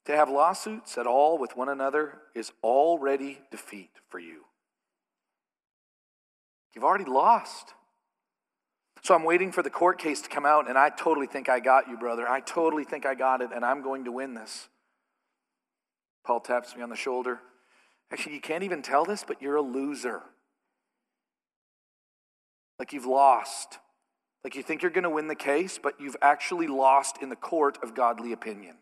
[0.05, 4.45] To have lawsuits at all with one another is already defeat for you.
[6.73, 7.73] You've already lost.
[9.01, 11.59] So I'm waiting for the court case to come out, and I totally think I
[11.59, 12.27] got you, brother.
[12.27, 14.67] I totally think I got it, and I'm going to win this.
[16.25, 17.39] Paul taps me on the shoulder.
[18.11, 20.21] Actually, you can't even tell this, but you're a loser.
[22.79, 23.79] Like you've lost.
[24.43, 27.35] Like you think you're going to win the case, but you've actually lost in the
[27.35, 28.75] court of godly opinion.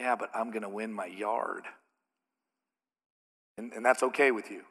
[0.00, 1.64] Yeah, but I'm going to win my yard.
[3.56, 4.62] And, and that's okay with you.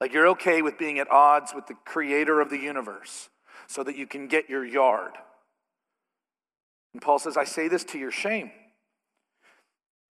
[0.00, 3.30] Like you're okay with being at odds with the creator of the universe
[3.66, 5.12] so that you can get your yard.
[6.92, 8.50] And Paul says, I say this to your shame.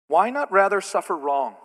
[0.07, 1.55] Why not rather suffer wrong?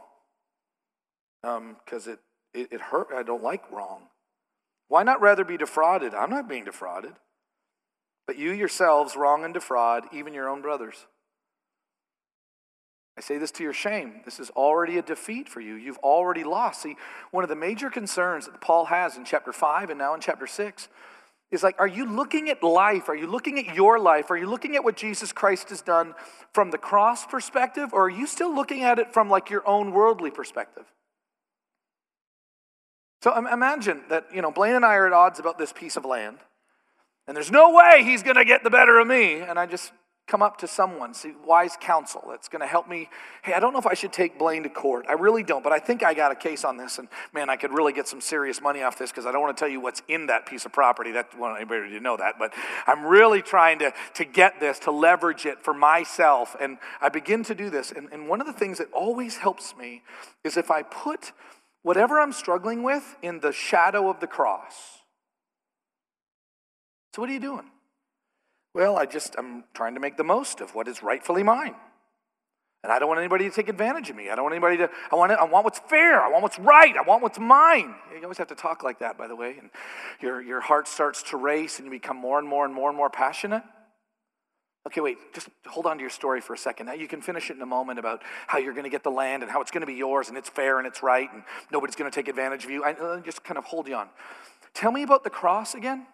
[1.42, 2.18] Because um, it,
[2.54, 3.08] it, it hurt.
[3.14, 4.02] I don't like wrong.
[4.88, 6.14] Why not rather be defrauded?
[6.14, 7.12] I'm not being defrauded.
[8.26, 11.06] But you yourselves wrong and defraud even your own brothers.
[13.16, 14.20] I say this to your shame.
[14.24, 15.74] This is already a defeat for you.
[15.74, 16.83] You've already lost.
[16.83, 16.96] See,
[17.31, 20.46] one of the major concerns that Paul has in chapter 5 and now in chapter
[20.46, 20.88] 6
[21.53, 23.09] is like, are you looking at life?
[23.09, 24.31] Are you looking at your life?
[24.31, 26.14] Are you looking at what Jesus Christ has done
[26.53, 27.90] from the cross perspective?
[27.92, 30.85] Or are you still looking at it from like your own worldly perspective?
[33.22, 36.05] So imagine that, you know, Blaine and I are at odds about this piece of
[36.05, 36.38] land.
[37.27, 39.37] And there's no way he's going to get the better of me.
[39.37, 39.92] And I just
[40.26, 43.10] come up to someone, see wise counsel that's going to help me.
[43.42, 45.04] Hey, I don't know if I should take Blaine to court.
[45.06, 47.56] I really don't, but I think I got a case on this, and man, I
[47.56, 49.80] could really get some serious money off this because I don't want to tell you
[49.80, 51.12] what's in that piece of property.
[51.12, 52.54] That I want anybody to know that, but
[52.87, 57.42] I'm really trying to to get this to leverage it for myself, and I begin
[57.44, 57.92] to do this.
[57.92, 60.02] And, and one of the things that always helps me
[60.42, 61.32] is if I put
[61.82, 65.00] whatever I'm struggling with in the shadow of the cross.
[67.14, 67.70] So what are you doing?
[68.74, 71.76] Well, I just, I'm trying to make the most of what is rightfully mine.
[72.82, 74.28] And I don't want anybody to take advantage of me.
[74.28, 76.20] I don't want anybody to, I want, I want what's fair.
[76.20, 76.94] I want what's right.
[76.94, 77.94] I want what's mine.
[78.12, 79.56] You always have to talk like that, by the way.
[79.58, 79.70] And
[80.20, 82.96] your, your heart starts to race and you become more and more and more and
[82.96, 83.62] more passionate.
[84.87, 86.87] Okay, wait, just hold on to your story for a second.
[86.87, 89.10] Now, you can finish it in a moment about how you're going to get the
[89.10, 91.42] land and how it's going to be yours and it's fair and it's right and
[91.72, 92.84] nobody's going to take advantage of you.
[92.84, 94.10] I, uh, just kind of hold you on.
[94.74, 96.06] Tell me about the cross again.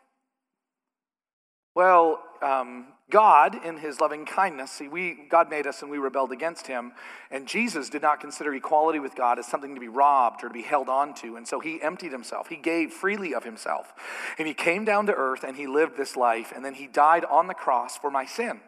[1.75, 6.33] Well, um, God, in his loving kindness, see, we, God made us and we rebelled
[6.33, 6.93] against him.
[7.31, 10.55] And Jesus did not consider equality with God as something to be robbed or to
[10.55, 11.37] be held onto.
[11.37, 12.49] And so he emptied himself.
[12.49, 13.93] He gave freely of himself.
[14.39, 16.53] And he came down to earth and he lived this life.
[16.55, 18.61] And then he died on the cross for my sin.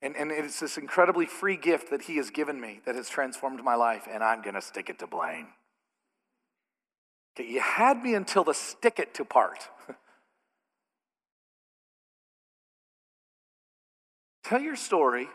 [0.00, 3.62] And, and it's this incredibly free gift that he has given me that has transformed
[3.64, 4.06] my life.
[4.10, 5.48] And I'm going to stick it to Blaine.
[7.36, 9.68] Okay, you had me until the stick it to part.
[14.44, 15.28] Tell your story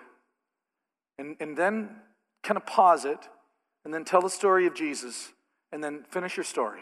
[1.17, 1.89] and, and then
[2.43, 3.28] kind of pause it
[3.84, 5.34] and then tell the story of Jesus
[5.72, 6.82] and then finish your story.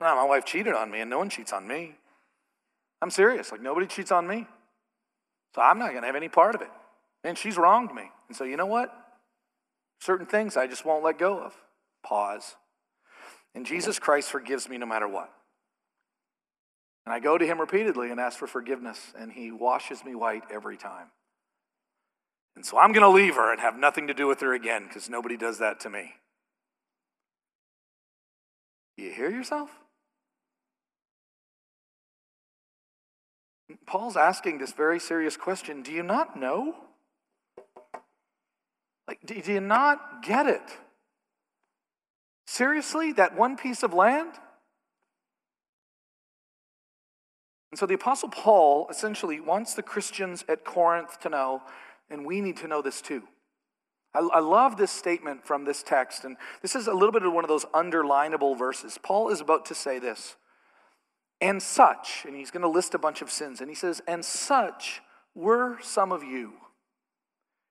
[0.00, 1.94] No, my wife cheated on me, and no one cheats on me.
[3.00, 3.50] I'm serious.
[3.50, 4.46] Like, nobody cheats on me.
[5.54, 6.70] So I'm not going to have any part of it.
[7.24, 8.10] And she's wronged me.
[8.28, 8.94] And so, you know what?
[10.00, 11.54] Certain things I just won't let go of.
[12.04, 12.56] Pause.
[13.54, 15.32] And Jesus Christ forgives me no matter what.
[17.06, 20.42] And I go to him repeatedly and ask for forgiveness, and he washes me white
[20.52, 21.06] every time.
[22.56, 24.86] And so I'm going to leave her and have nothing to do with her again
[24.88, 26.14] because nobody does that to me.
[28.96, 29.70] You hear yourself?
[33.86, 36.74] Paul's asking this very serious question Do you not know?
[39.06, 40.78] Like, do you not get it?
[42.48, 43.12] Seriously?
[43.12, 44.32] That one piece of land?
[47.76, 51.60] And so the Apostle Paul essentially wants the Christians at Corinth to know,
[52.08, 53.24] and we need to know this too.
[54.14, 57.34] I, I, love this statement from this text, and this is a little bit of
[57.34, 58.96] one of those underlinable verses.
[59.02, 60.36] Paul is about to say this
[61.42, 63.60] and such, and he's going to list a bunch of sins.
[63.60, 65.02] And he says, and such
[65.34, 66.54] were some of you.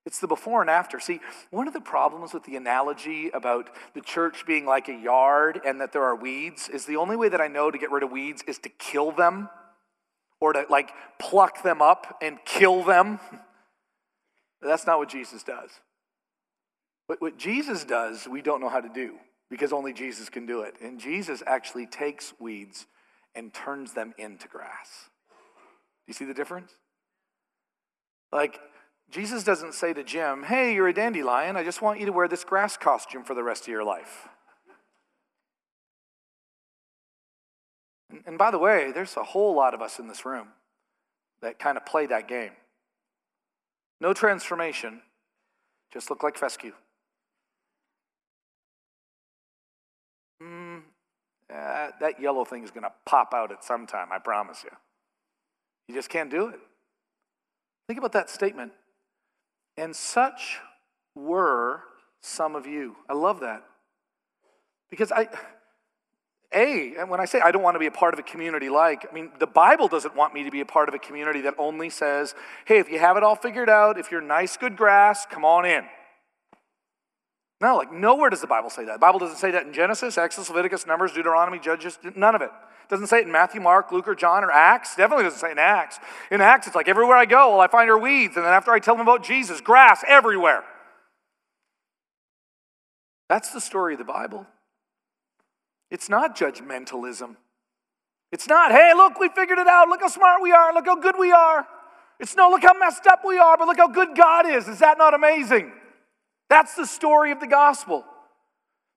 [0.04, 1.00] It's the before and after.
[1.00, 1.18] See,
[1.50, 5.80] one of the problems with the analogy about the church being like a yard and
[5.80, 8.12] that there are weeds is the only way that I know to get rid of
[8.12, 9.48] weeds is to kill them
[10.40, 13.20] or to like pluck them up and kill them.
[14.62, 15.70] That's not what Jesus does.
[17.08, 19.16] But what Jesus does, we don't know how to do
[19.50, 20.74] because only Jesus can do it.
[20.82, 22.86] And Jesus actually takes weeds
[23.34, 25.08] and turns them into grass.
[26.06, 26.72] Do you see the difference?
[28.32, 28.58] Like,
[29.10, 31.56] Jesus doesn't say to Jim, Hey, you're a dandelion.
[31.56, 34.28] I just want you to wear this grass costume for the rest of your life.
[38.10, 40.48] And, and by the way, there's a whole lot of us in this room
[41.42, 42.52] that kind of play that game.
[44.00, 45.02] No transformation,
[45.92, 46.72] just look like fescue.
[51.56, 54.70] uh, that yellow thing is going to pop out at some time, I promise you.
[55.88, 56.58] You just can't do it.
[57.86, 58.72] Think about that statement.
[59.76, 60.58] And such
[61.14, 61.82] were
[62.22, 62.96] some of you.
[63.08, 63.62] I love that.
[64.90, 65.28] Because I,
[66.54, 68.68] A, and when I say I don't want to be a part of a community
[68.68, 71.40] like, I mean, the Bible doesn't want me to be a part of a community
[71.42, 74.76] that only says, hey, if you have it all figured out, if you're nice, good
[74.76, 75.84] grass, come on in.
[77.60, 78.92] No, like nowhere does the Bible say that.
[78.92, 82.46] The Bible doesn't say that in Genesis, Exodus, Leviticus, Numbers, Deuteronomy, Judges, none of it.
[82.46, 82.50] it.
[82.88, 84.94] Doesn't say it in Matthew, Mark, Luke, or John, or Acts.
[84.94, 85.98] Definitely doesn't say it in Acts.
[86.30, 88.70] In Acts, it's like everywhere I go, well, I find her weeds, and then after
[88.70, 90.62] I tell them about Jesus, grass everywhere.
[93.28, 94.46] That's the story of the Bible.
[95.90, 97.36] It's not judgmentalism.
[98.32, 99.88] It's not, hey, look, we figured it out.
[99.88, 100.74] Look how smart we are.
[100.74, 101.66] Look how good we are.
[102.18, 104.68] It's no, look how messed up we are, but look how good God is.
[104.68, 105.72] Is that not amazing?
[106.48, 108.04] That's the story of the gospel.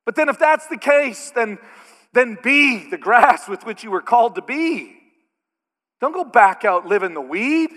[0.05, 1.59] But then, if that's the case, then,
[2.13, 4.95] then be the grass with which you were called to be.
[6.01, 7.69] Don't go back out living the weed.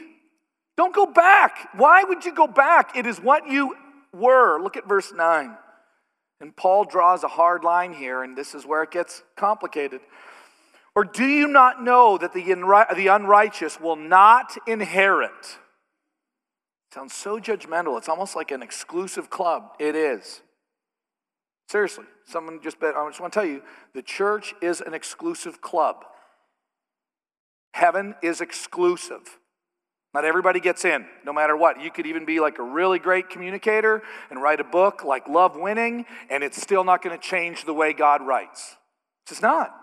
[0.76, 1.68] Don't go back.
[1.74, 2.96] Why would you go back?
[2.96, 3.76] It is what you
[4.14, 4.62] were.
[4.62, 5.56] Look at verse 9.
[6.42, 10.00] And Paul draws a hard line here, and this is where it gets complicated.
[10.96, 15.58] Or do you not know that the, the unrighteous will not inherit?
[16.92, 17.96] Sounds so judgmental.
[17.96, 19.70] It's almost like an exclusive club.
[19.78, 20.42] It is.
[21.68, 22.96] Seriously, someone just bet.
[22.96, 23.62] I just want to tell you
[23.94, 26.04] the church is an exclusive club.
[27.72, 29.38] Heaven is exclusive.
[30.14, 31.80] Not everybody gets in, no matter what.
[31.80, 35.56] You could even be like a really great communicator and write a book like Love
[35.56, 38.76] Winning, and it's still not going to change the way God writes.
[39.24, 39.74] It's just not.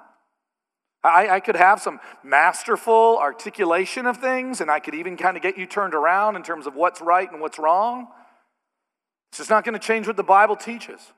[1.04, 5.44] I, I, could have some masterful articulation of things, and I could even kind of
[5.44, 8.10] get you turned around in terms of what's right and what's wrong.
[9.32, 11.14] It's just not going to change what the Bible teaches.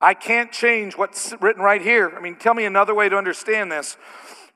[0.00, 2.10] I can't change what's written right here.
[2.16, 3.98] I mean, tell me another way to understand this.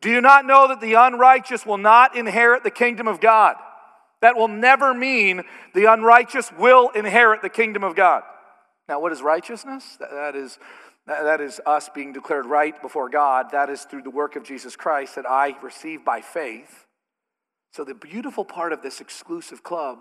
[0.00, 3.56] Do you not know that the unrighteous will not inherit the kingdom of God?
[4.22, 5.42] That will never mean
[5.74, 8.22] the unrighteous will inherit the kingdom of God.
[8.88, 9.96] Now, what is righteousness?
[9.98, 10.58] That is
[11.06, 13.46] that is us being declared right before God.
[13.52, 16.86] That is through the work of Jesus Christ that I receive by faith.
[17.72, 19.98] So, the beautiful part of this exclusive club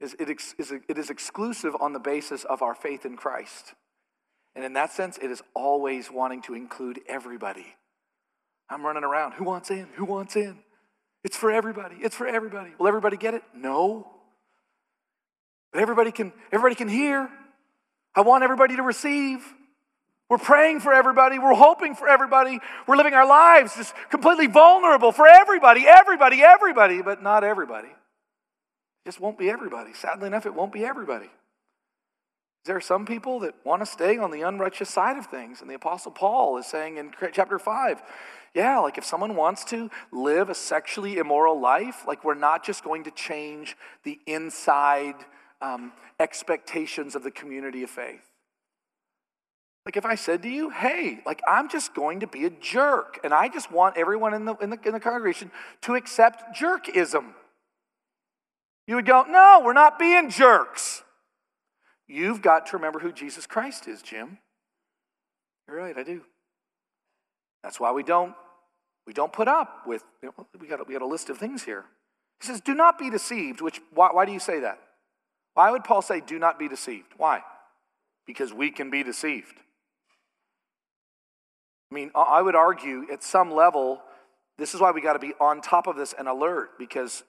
[0.00, 0.54] is it is,
[0.88, 3.74] it is exclusive on the basis of our faith in Christ.
[4.54, 7.74] And in that sense, it is always wanting to include everybody.
[8.68, 9.32] I'm running around.
[9.32, 9.86] Who wants in?
[9.94, 10.58] Who wants in?
[11.24, 11.96] It's for everybody.
[12.00, 12.70] It's for everybody.
[12.78, 13.42] Will everybody get it?
[13.54, 14.10] No.
[15.72, 17.28] But everybody can, everybody can hear.
[18.14, 19.44] I want everybody to receive.
[20.28, 21.38] We're praying for everybody.
[21.38, 22.58] We're hoping for everybody.
[22.86, 27.88] We're living our lives just completely vulnerable for everybody, everybody, everybody, but not everybody.
[27.88, 29.92] It just won't be everybody.
[29.92, 31.30] Sadly enough, it won't be everybody.
[32.66, 35.60] There are some people that want to stay on the unrighteous side of things.
[35.60, 38.02] And the Apostle Paul is saying in chapter 5,
[38.54, 42.82] yeah, like if someone wants to live a sexually immoral life, like we're not just
[42.82, 45.14] going to change the inside
[45.60, 48.22] um, expectations of the community of faith.
[49.84, 53.20] Like if I said to you, hey, like I'm just going to be a jerk,
[53.22, 55.52] and I just want everyone in the, in the, in the congregation
[55.82, 57.34] to accept jerkism.
[58.88, 61.02] You would go, no, we're not being jerks.
[62.08, 64.38] You've got to remember who Jesus Christ is, Jim.
[65.66, 66.22] You're right, I do.
[67.62, 68.34] That's why we don't
[69.06, 71.38] we don't put up with you know, we got a, we got a list of
[71.38, 71.84] things here.
[72.40, 74.78] He says, "Do not be deceived." Which why, why do you say that?
[75.54, 77.12] Why would Paul say, "Do not be deceived"?
[77.16, 77.42] Why?
[78.26, 79.54] Because we can be deceived.
[81.90, 84.02] I mean, I would argue at some level,
[84.58, 87.22] this is why we got to be on top of this and alert because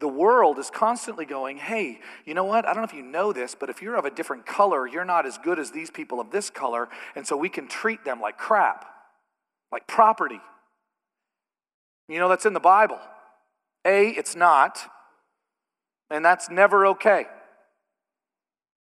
[0.00, 2.66] the world is constantly going, hey, you know what?
[2.66, 5.04] I don't know if you know this, but if you're of a different color, you're
[5.04, 8.20] not as good as these people of this color, and so we can treat them
[8.20, 8.86] like crap,
[9.70, 10.40] like property.
[12.08, 12.98] You know, that's in the Bible.
[13.84, 14.78] A, it's not,
[16.10, 17.26] and that's never okay.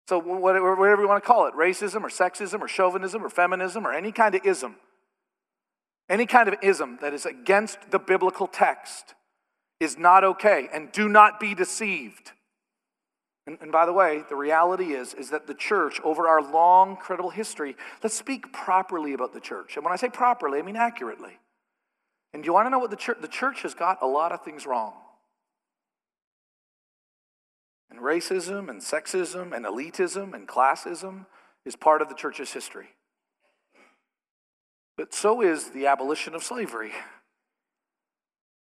[0.08, 3.92] So, whatever you want to call it racism or sexism or chauvinism or feminism or
[3.92, 4.76] any kind of ism,
[6.10, 9.14] any kind of ism that is against the biblical text
[9.80, 12.32] is not okay, and do not be deceived.
[13.46, 16.96] And, and, by the way, the reality is, is that the church, over our long,
[16.96, 19.76] credible history, let's speak properly about the church.
[19.76, 21.38] And when I say properly, I mean accurately.
[22.32, 24.32] And do you want to know what the church, the church has got a lot
[24.32, 24.94] of things wrong.
[27.88, 31.26] And racism and sexism and elitism and classism
[31.64, 32.88] is part of the church's history.
[34.96, 36.92] But so is the abolition of slavery.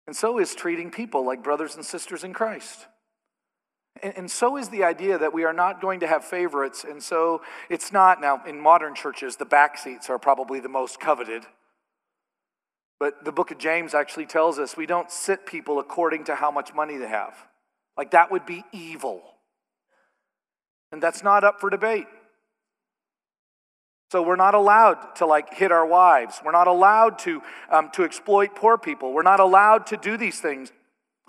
[0.07, 2.87] And so is treating people like brothers and sisters in Christ.
[4.03, 6.85] And, so is the idea that we are not going to have favorites.
[6.89, 10.99] And so it's not, now in modern churches, the back seats are probably the most
[10.99, 11.45] coveted.
[12.99, 16.51] But the book of James actually tells us we don't sit people according to how
[16.51, 17.37] much money they have.
[17.97, 19.23] Like that would be evil.
[20.91, 22.07] And that's not up for debate.
[24.13, 26.39] So we're not allowed to like hit our wives.
[26.45, 29.15] We're not allowed to, um, to exploit poor people.
[29.15, 30.71] We're not allowed to do these things.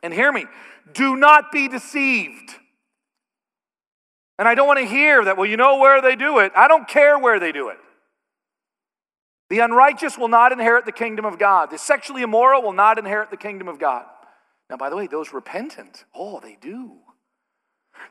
[0.03, 0.47] And hear me,
[0.93, 2.51] do not be deceived.
[4.37, 6.51] And I don't want to hear that, well, you know where they do it.
[6.57, 7.77] I don't care where they do it.
[9.49, 11.71] The unrighteous will not inherit the kingdom of God.
[11.71, 14.03] The sexually immoral will not inherit the kingdom of God.
[14.69, 16.97] Now, by the way, those repentant, oh, they do.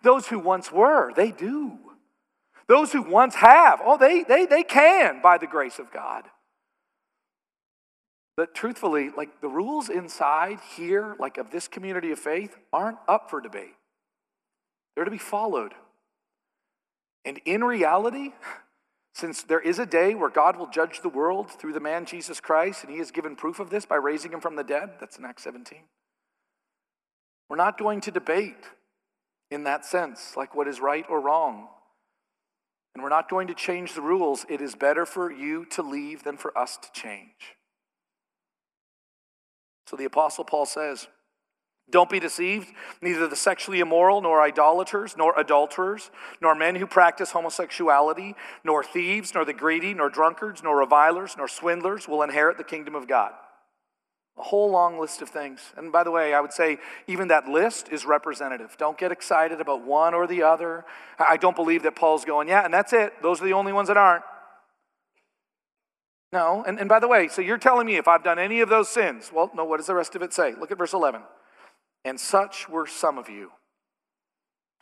[0.02, 1.78] Those who once were, they do.
[2.72, 6.24] Those who once have, oh, they, they, they can by the grace of God.
[8.34, 13.28] But truthfully, like the rules inside here, like of this community of faith, aren't up
[13.28, 13.74] for debate.
[14.96, 15.74] They're to be followed.
[17.26, 18.30] And in reality,
[19.14, 22.40] since there is a day where God will judge the world through the man Jesus
[22.40, 25.18] Christ, and he has given proof of this by raising him from the dead, that's
[25.18, 25.80] in Acts 17.
[27.50, 28.64] We're not going to debate
[29.50, 31.68] in that sense, like what is right or wrong.
[32.94, 34.44] And we're not going to change the rules.
[34.48, 37.56] It is better for you to leave than for us to change.
[39.86, 41.08] So the Apostle Paul says,
[41.90, 42.68] Don't be deceived.
[43.00, 49.34] Neither the sexually immoral, nor idolaters, nor adulterers, nor men who practice homosexuality, nor thieves,
[49.34, 53.32] nor the greedy, nor drunkards, nor revilers, nor swindlers will inherit the kingdom of God.
[54.42, 55.60] Whole long list of things.
[55.76, 58.76] And by the way, I would say even that list is representative.
[58.76, 60.84] Don't get excited about one or the other.
[61.18, 63.12] I don't believe that Paul's going, yeah, and that's it.
[63.22, 64.24] Those are the only ones that aren't.
[66.32, 68.68] No, and, and by the way, so you're telling me if I've done any of
[68.68, 70.54] those sins, well, no, what does the rest of it say?
[70.58, 71.22] Look at verse 11.
[72.04, 73.52] And such were some of you.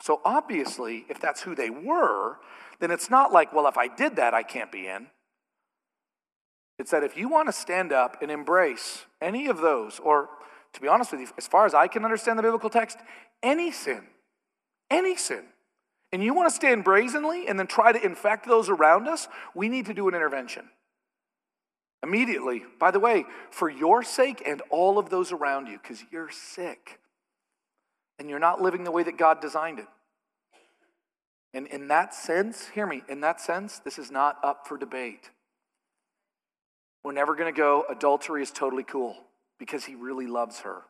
[0.01, 2.37] So obviously, if that's who they were,
[2.79, 5.07] then it's not like, well, if I did that, I can't be in.
[6.81, 10.29] It's that if you want to stand up and embrace any of those, or
[10.73, 12.97] to be honest with you, as far as I can understand the biblical text,
[13.43, 14.01] any sin,
[14.89, 15.43] any sin,
[16.11, 19.69] and you want to stand brazenly and then try to infect those around us, we
[19.69, 20.69] need to do an intervention.
[22.01, 26.31] Immediately, by the way, for your sake and all of those around you, because you're
[26.31, 26.99] sick
[28.17, 29.87] and you're not living the way that God designed it.
[31.53, 35.29] And in that sense, hear me, in that sense, this is not up for debate.
[37.03, 39.15] We're never going to go, adultery is totally cool
[39.57, 40.83] because he really loves her.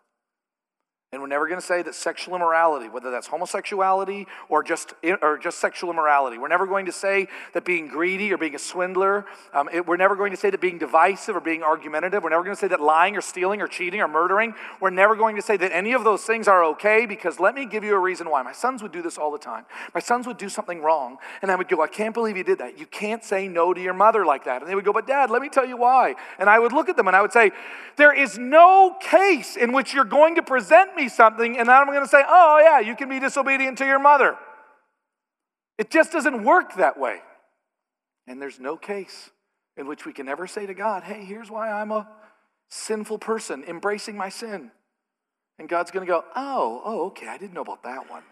[1.14, 5.38] And we're never going to say that sexual immorality, whether that's homosexuality or just, or
[5.38, 9.26] just sexual immorality, we're never going to say that being greedy or being a swindler,
[9.54, 12.46] um, it, we're never going to say that being divisive or being argumentative, we're never
[12.46, 15.42] going to say that lying or stealing or cheating or murdering, we're never going to
[15.42, 18.30] say that any of those things are okay because let me give you a reason
[18.30, 18.42] why.
[18.42, 19.66] My sons would do this all the time.
[19.94, 22.60] My sons would do something wrong, and I would go, I can't believe you did
[22.60, 22.80] that.
[22.80, 24.62] You can't say no to your mother like that.
[24.62, 26.16] And they would go, But dad, let me tell you why.
[26.40, 27.52] And I would look at them and I would say,
[27.98, 31.76] There is no case in which you're going to present me me something, and then
[31.76, 34.38] I'm going to say, oh, yeah, you can be disobedient to your mother.
[35.78, 37.18] It just doesn't work that way.
[38.28, 39.32] And there's no case
[39.78, 42.08] in which we can ever say to God, hey, here's why I'm a
[42.70, 44.72] sinful person, embracing my sin.
[45.60, 48.24] And God's going to go, oh, oh, okay, I didn't know about that one.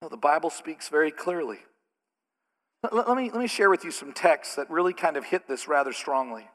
[0.00, 1.58] No, the Bible speaks very clearly.
[2.82, 5.46] Let, let, me, let me share with you some texts that really kind of hit
[5.46, 6.48] this rather strongly.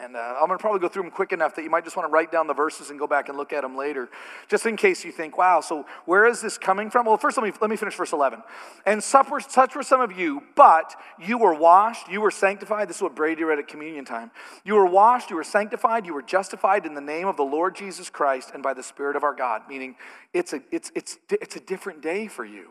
[0.00, 1.94] And uh, I'm going to probably go through them quick enough that you might just
[1.94, 4.08] want to write down the verses and go back and look at them later,
[4.48, 7.04] just in case you think, wow, so where is this coming from?
[7.04, 8.42] Well, first, let me, let me finish verse 11.
[8.86, 12.88] And such were, such were some of you, but you were washed, you were sanctified.
[12.88, 14.30] This is what Brady read at communion time.
[14.64, 17.76] You were washed, you were sanctified, you were justified in the name of the Lord
[17.76, 19.96] Jesus Christ and by the Spirit of our God, meaning
[20.32, 22.70] it's a, it's, it's, it's a different day for you.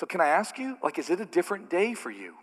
[0.00, 2.34] So, can I ask you, like, is it a different day for you?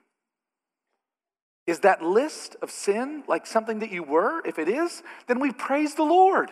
[1.67, 4.45] Is that list of sin like something that you were?
[4.45, 6.51] If it is, then we praise the Lord.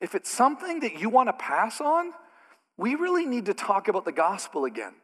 [0.00, 2.12] If it's something that you want to pass on,
[2.76, 4.94] we really need to talk about the gospel again.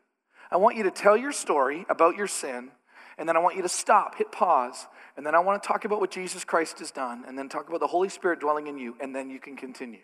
[0.50, 2.70] I want you to tell your story about your sin,
[3.18, 5.84] and then I want you to stop, hit pause, and then I want to talk
[5.84, 8.78] about what Jesus Christ has done, and then talk about the Holy Spirit dwelling in
[8.78, 10.02] you, and then you can continue.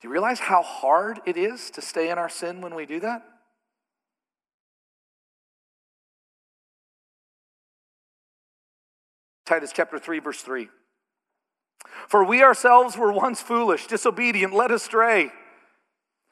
[0.00, 3.00] Do you realize how hard it is to stay in our sin when we do
[3.00, 3.22] that?
[9.52, 10.70] Titus chapter 3, verse 3.
[12.08, 15.30] For we ourselves were once foolish, disobedient, led astray,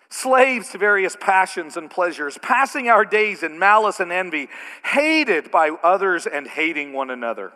[0.08, 4.48] slaves to various passions and pleasures, passing our days in malice and envy,
[4.86, 7.52] hated by others and hating one another.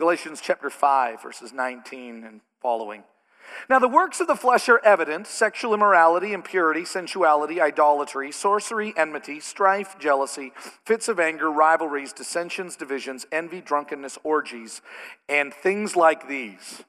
[0.00, 3.04] Galatians chapter 5, verses 19 and following.
[3.68, 9.40] Now, the works of the flesh are evident sexual immorality, impurity, sensuality, idolatry, sorcery, enmity,
[9.40, 10.52] strife, jealousy,
[10.84, 14.80] fits of anger, rivalries, dissensions, divisions, envy, drunkenness, orgies,
[15.28, 16.82] and things like these.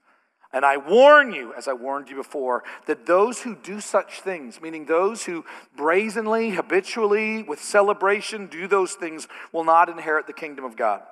[0.51, 4.59] And I warn you, as I warned you before, that those who do such things,
[4.61, 5.45] meaning those who
[5.77, 11.03] brazenly, habitually, with celebration do those things, will not inherit the kingdom of God.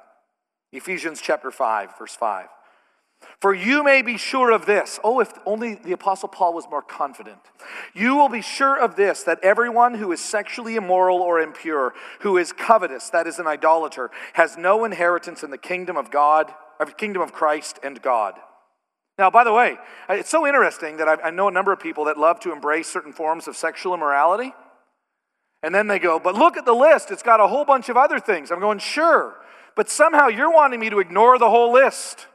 [0.72, 2.48] Ephesians chapter 5, verse 5.
[3.40, 5.00] For you may be sure of this.
[5.04, 7.40] Oh, if only the Apostle Paul was more confident.
[7.94, 12.38] You will be sure of this that everyone who is sexually immoral or impure, who
[12.38, 16.98] is covetous, that is an idolater, has no inheritance in the kingdom of God, of
[16.98, 18.36] kingdom of Christ and God.
[19.20, 19.78] Now, by the way,
[20.10, 23.14] it's so interesting that I know a number of people that love to embrace certain
[23.14, 24.54] forms of sexual immorality.
[25.64, 27.10] And then they go, but look at the list.
[27.10, 28.52] It's got a whole bunch of other things.
[28.52, 29.36] I'm going, sure.
[29.76, 32.28] But somehow you're wanting me to ignore the whole list.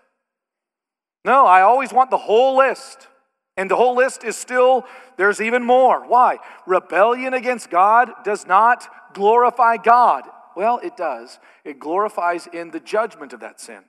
[1.25, 3.09] No, I always want the whole list.
[3.57, 4.85] And the whole list is still,
[5.16, 6.07] there's even more.
[6.07, 6.39] Why?
[6.66, 10.25] Rebellion against God does not glorify God.
[10.57, 11.39] Well, it does.
[11.64, 13.85] It glorifies in the judgment of that sin.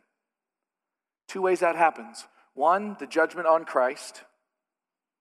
[1.28, 2.26] Two ways that happens.
[2.54, 4.24] One, the judgment on Christ,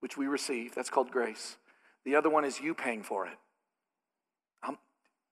[0.01, 0.75] which we receive.
[0.75, 1.57] That's called grace.
[2.05, 3.37] The other one is you paying for it.
[4.67, 4.77] Um,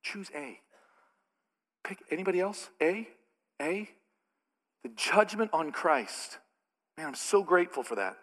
[0.04, 0.60] choose A.
[1.84, 2.70] Pick anybody else?
[2.82, 3.08] A?
[3.62, 3.90] A?
[4.84, 6.40] The judgment on Christ
[7.02, 8.16] Man, I'm so grateful for that.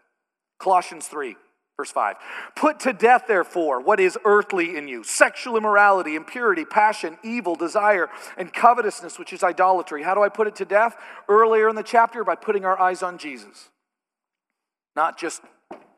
[0.61, 1.35] Colossians 3,
[1.77, 2.15] verse 5.
[2.55, 8.09] Put to death, therefore, what is earthly in you sexual immorality, impurity, passion, evil, desire,
[8.37, 10.05] and covetousness, which is idolatry.
[10.05, 10.95] How do I put it to death?
[11.29, 13.71] Earlier in the chapter, by putting our eyes on Jesus,
[14.95, 15.43] not just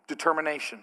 [0.09, 0.83] determination.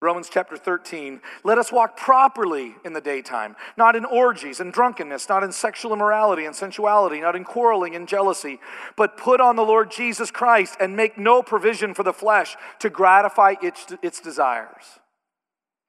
[0.00, 1.20] Romans chapter 13.
[1.42, 5.92] Let us walk properly in the daytime, not in orgies and drunkenness, not in sexual
[5.92, 8.60] immorality and sensuality, not in quarreling and jealousy,
[8.96, 12.90] but put on the Lord Jesus Christ and make no provision for the flesh to
[12.90, 15.00] gratify its, its desires.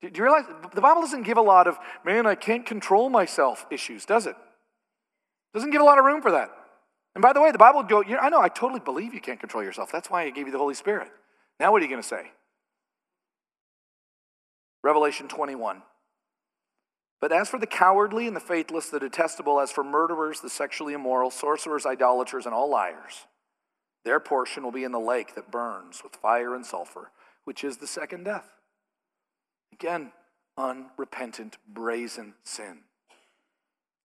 [0.02, 3.68] Do you realize the Bible doesn't give a lot of, man, I can't control myself
[3.70, 4.36] issues, does it?
[5.54, 6.50] Doesn't give a lot of room for that.
[7.14, 9.40] And by the way, the Bible would go, I know, I totally believe you can't
[9.40, 9.92] control yourself.
[9.92, 11.10] That's why I gave you the Holy Spirit.
[11.60, 12.32] Now, what are you going to say?
[14.84, 15.82] Revelation 21.
[17.22, 20.94] But as for the cowardly and the faithless, the detestable, as for murderers, the sexually
[20.94, 23.26] immoral, sorcerers, idolaters, and all liars,
[24.06, 27.12] their portion will be in the lake that burns with fire and sulfur,
[27.44, 28.50] which is the second death.
[29.74, 30.14] Again,
[30.58, 32.80] unrepentant, brazen sin.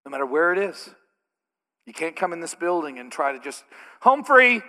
[0.05, 0.89] No matter where it is,
[1.85, 3.63] You can't come in this building and try to just,
[4.01, 4.61] home free,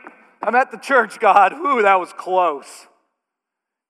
[0.42, 1.54] I'm at the church, God.
[1.54, 2.86] Ooh, that was close.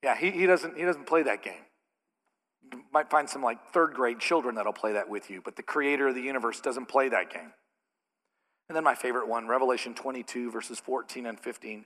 [0.03, 1.66] Yeah, he, he, doesn't, he doesn't play that game.
[2.97, 6.09] Might find some like third grade children that'll play that with you, but the creator
[6.09, 7.53] of the universe doesn't play that game.
[8.71, 11.85] And then my favorite one, Revelation 22, verses 14 and 15.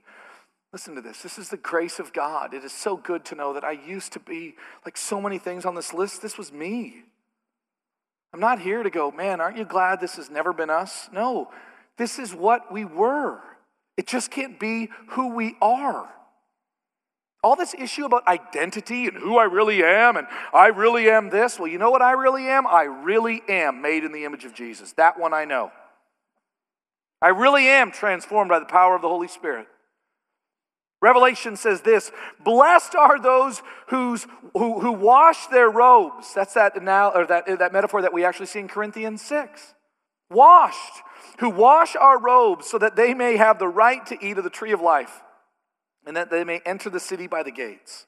[0.72, 1.20] Listen to this.
[1.20, 2.54] This is the grace of God.
[2.54, 4.54] It is so good to know that I used to be
[4.84, 6.22] like so many things on this list.
[6.22, 7.02] This was me.
[8.32, 11.10] I'm not here to go, man, aren't you glad this has never been us?
[11.12, 11.50] No,
[11.98, 13.40] this is what we were.
[13.96, 16.08] It just can't be who we are.
[17.42, 21.58] All this issue about identity and who I really am and I really am this.
[21.58, 22.66] Well, you know what I really am?
[22.66, 24.92] I really am made in the image of Jesus.
[24.92, 25.72] That one I know.
[27.22, 29.66] I really am transformed by the power of the Holy Spirit.
[31.00, 32.12] Revelation says this
[32.44, 36.34] Blessed are those who's, who, who wash their robes.
[36.34, 39.74] That's that, now, or that, that metaphor that we actually see in Corinthians 6.
[40.30, 41.02] Washed,
[41.38, 44.50] who wash our robes so that they may have the right to eat of the
[44.50, 45.22] tree of life
[46.06, 48.06] and that they may enter the city by the gates.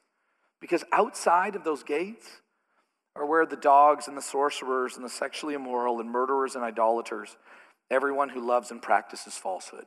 [0.59, 2.41] Because outside of those gates
[3.15, 7.37] are where the dogs and the sorcerers and the sexually immoral and murderers and idolaters,
[7.91, 9.85] everyone who loves and practices falsehood.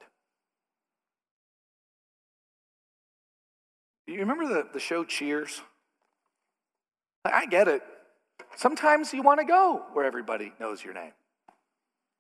[4.07, 5.61] You remember the, the show Cheers?
[7.25, 7.83] I get it.
[8.55, 11.13] Sometimes you want to go where everybody knows your name.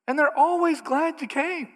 [0.08, 1.68] And they're always glad you came.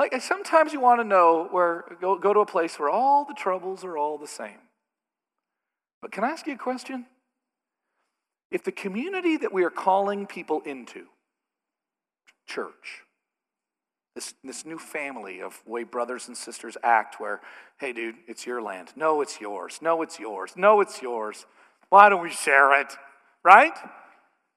[0.00, 3.34] Like sometimes you want to know where go, go to a place where all the
[3.34, 4.58] troubles are all the same.
[6.00, 7.04] But can I ask you a question?
[8.50, 11.04] If the community that we are calling people into,
[12.48, 13.02] church,
[14.14, 17.42] this, this new family of way brothers and sisters act where,
[17.78, 18.88] hey, dude, it's your land.
[18.96, 19.80] No, it's yours.
[19.82, 20.54] No, it's yours.
[20.56, 21.44] No, it's yours.
[21.90, 22.94] Why don't we share it?
[23.44, 23.76] Right?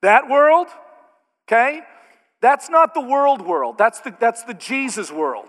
[0.01, 0.67] That world,
[1.47, 1.81] okay?
[2.43, 3.77] That's not the world world.
[3.77, 5.47] That's the, that's the Jesus world.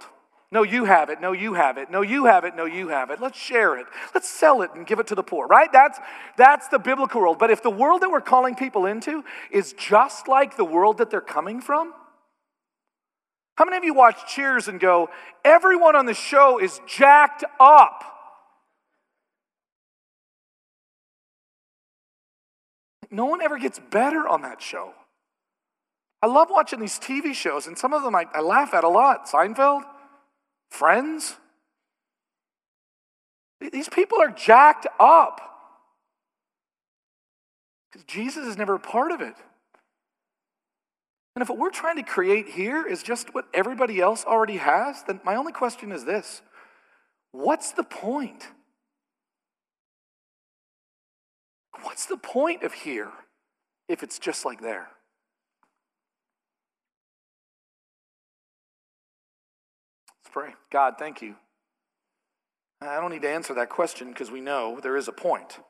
[0.53, 1.21] No, you have it.
[1.21, 1.91] No, you have it.
[1.91, 2.55] No, you have it.
[2.55, 3.21] No, you have it.
[3.21, 3.87] Let's share it.
[4.15, 5.69] Let's sell it and give it to the poor, right?
[5.73, 5.99] That's,
[6.37, 7.41] that's the biblical world.
[7.41, 11.11] But if the world that we're calling people into is just like the world that
[11.11, 11.93] they're coming from,
[13.57, 15.11] how many of you watch Cheers and go,
[15.45, 18.05] everyone on the show is jacked up?
[23.11, 24.95] No one ever gets better on that show.
[26.25, 28.89] I love watching these TV shows, and some of them I, I laugh at a
[28.89, 29.27] lot.
[29.27, 29.83] Seinfeld,
[30.71, 31.37] Friends.
[33.61, 35.43] These people are jacked up
[37.93, 39.35] because Jesus is never a part of it.
[41.37, 45.03] And if what we're trying to create here is just what everybody else already has,
[45.03, 46.41] then my only question is this
[47.33, 48.49] what's the point?
[51.83, 53.11] What's the point of here
[53.91, 54.89] if it's just like there?
[60.35, 60.53] Pray.
[60.73, 61.37] God, thank you.
[62.81, 65.61] I don't need to answer that question because we know there is a point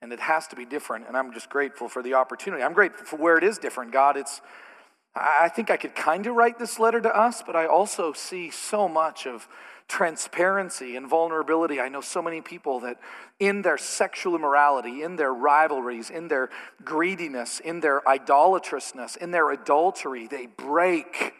[0.00, 1.08] and it has to be different.
[1.08, 2.62] And I'm just grateful for the opportunity.
[2.62, 3.90] I'm grateful for where it is different.
[3.90, 4.40] God, it's,
[5.16, 8.52] I think I could kind of write this letter to us, but I also see
[8.52, 9.48] so much of
[9.88, 11.80] transparency and vulnerability.
[11.80, 13.00] I know so many people that
[13.40, 16.50] in their sexual immorality, in their rivalries, in their
[16.84, 21.34] greediness, in their idolatrousness, in their adultery, they break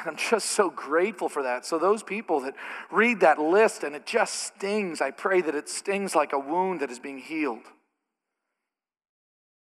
[0.00, 1.64] and I'm just so grateful for that.
[1.64, 2.54] So, those people that
[2.90, 6.80] read that list and it just stings, I pray that it stings like a wound
[6.80, 7.64] that is being healed.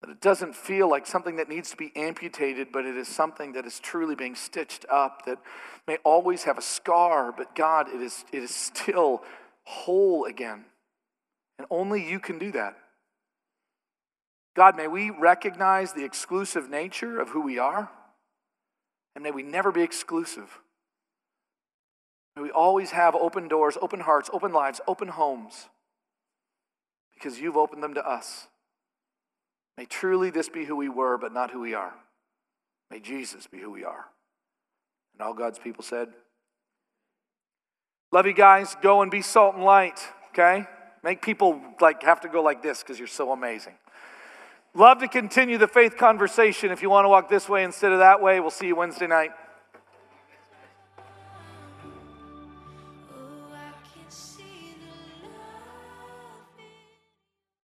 [0.01, 3.51] That it doesn't feel like something that needs to be amputated, but it is something
[3.53, 5.39] that is truly being stitched up, that
[5.87, 9.23] may always have a scar, but God, it is, it is still
[9.65, 10.65] whole again.
[11.57, 12.77] And only you can do that.
[14.55, 17.91] God, may we recognize the exclusive nature of who we are.
[19.19, 20.61] And may we never be exclusive.
[22.37, 25.67] May we always have open doors, open hearts, open lives, open homes,
[27.15, 28.47] because you've opened them to us.
[29.77, 31.93] May truly this be who we were, but not who we are.
[32.89, 34.05] May Jesus be who we are.
[35.13, 36.07] And all God's people said,
[38.13, 38.77] Love you guys.
[38.81, 39.99] Go and be salt and light,
[40.29, 40.65] okay?
[41.03, 43.73] Make people like have to go like this because you're so amazing.
[44.75, 46.71] Love to continue the faith conversation.
[46.71, 49.07] If you want to walk this way instead of that way, we'll see you Wednesday
[49.07, 49.31] night.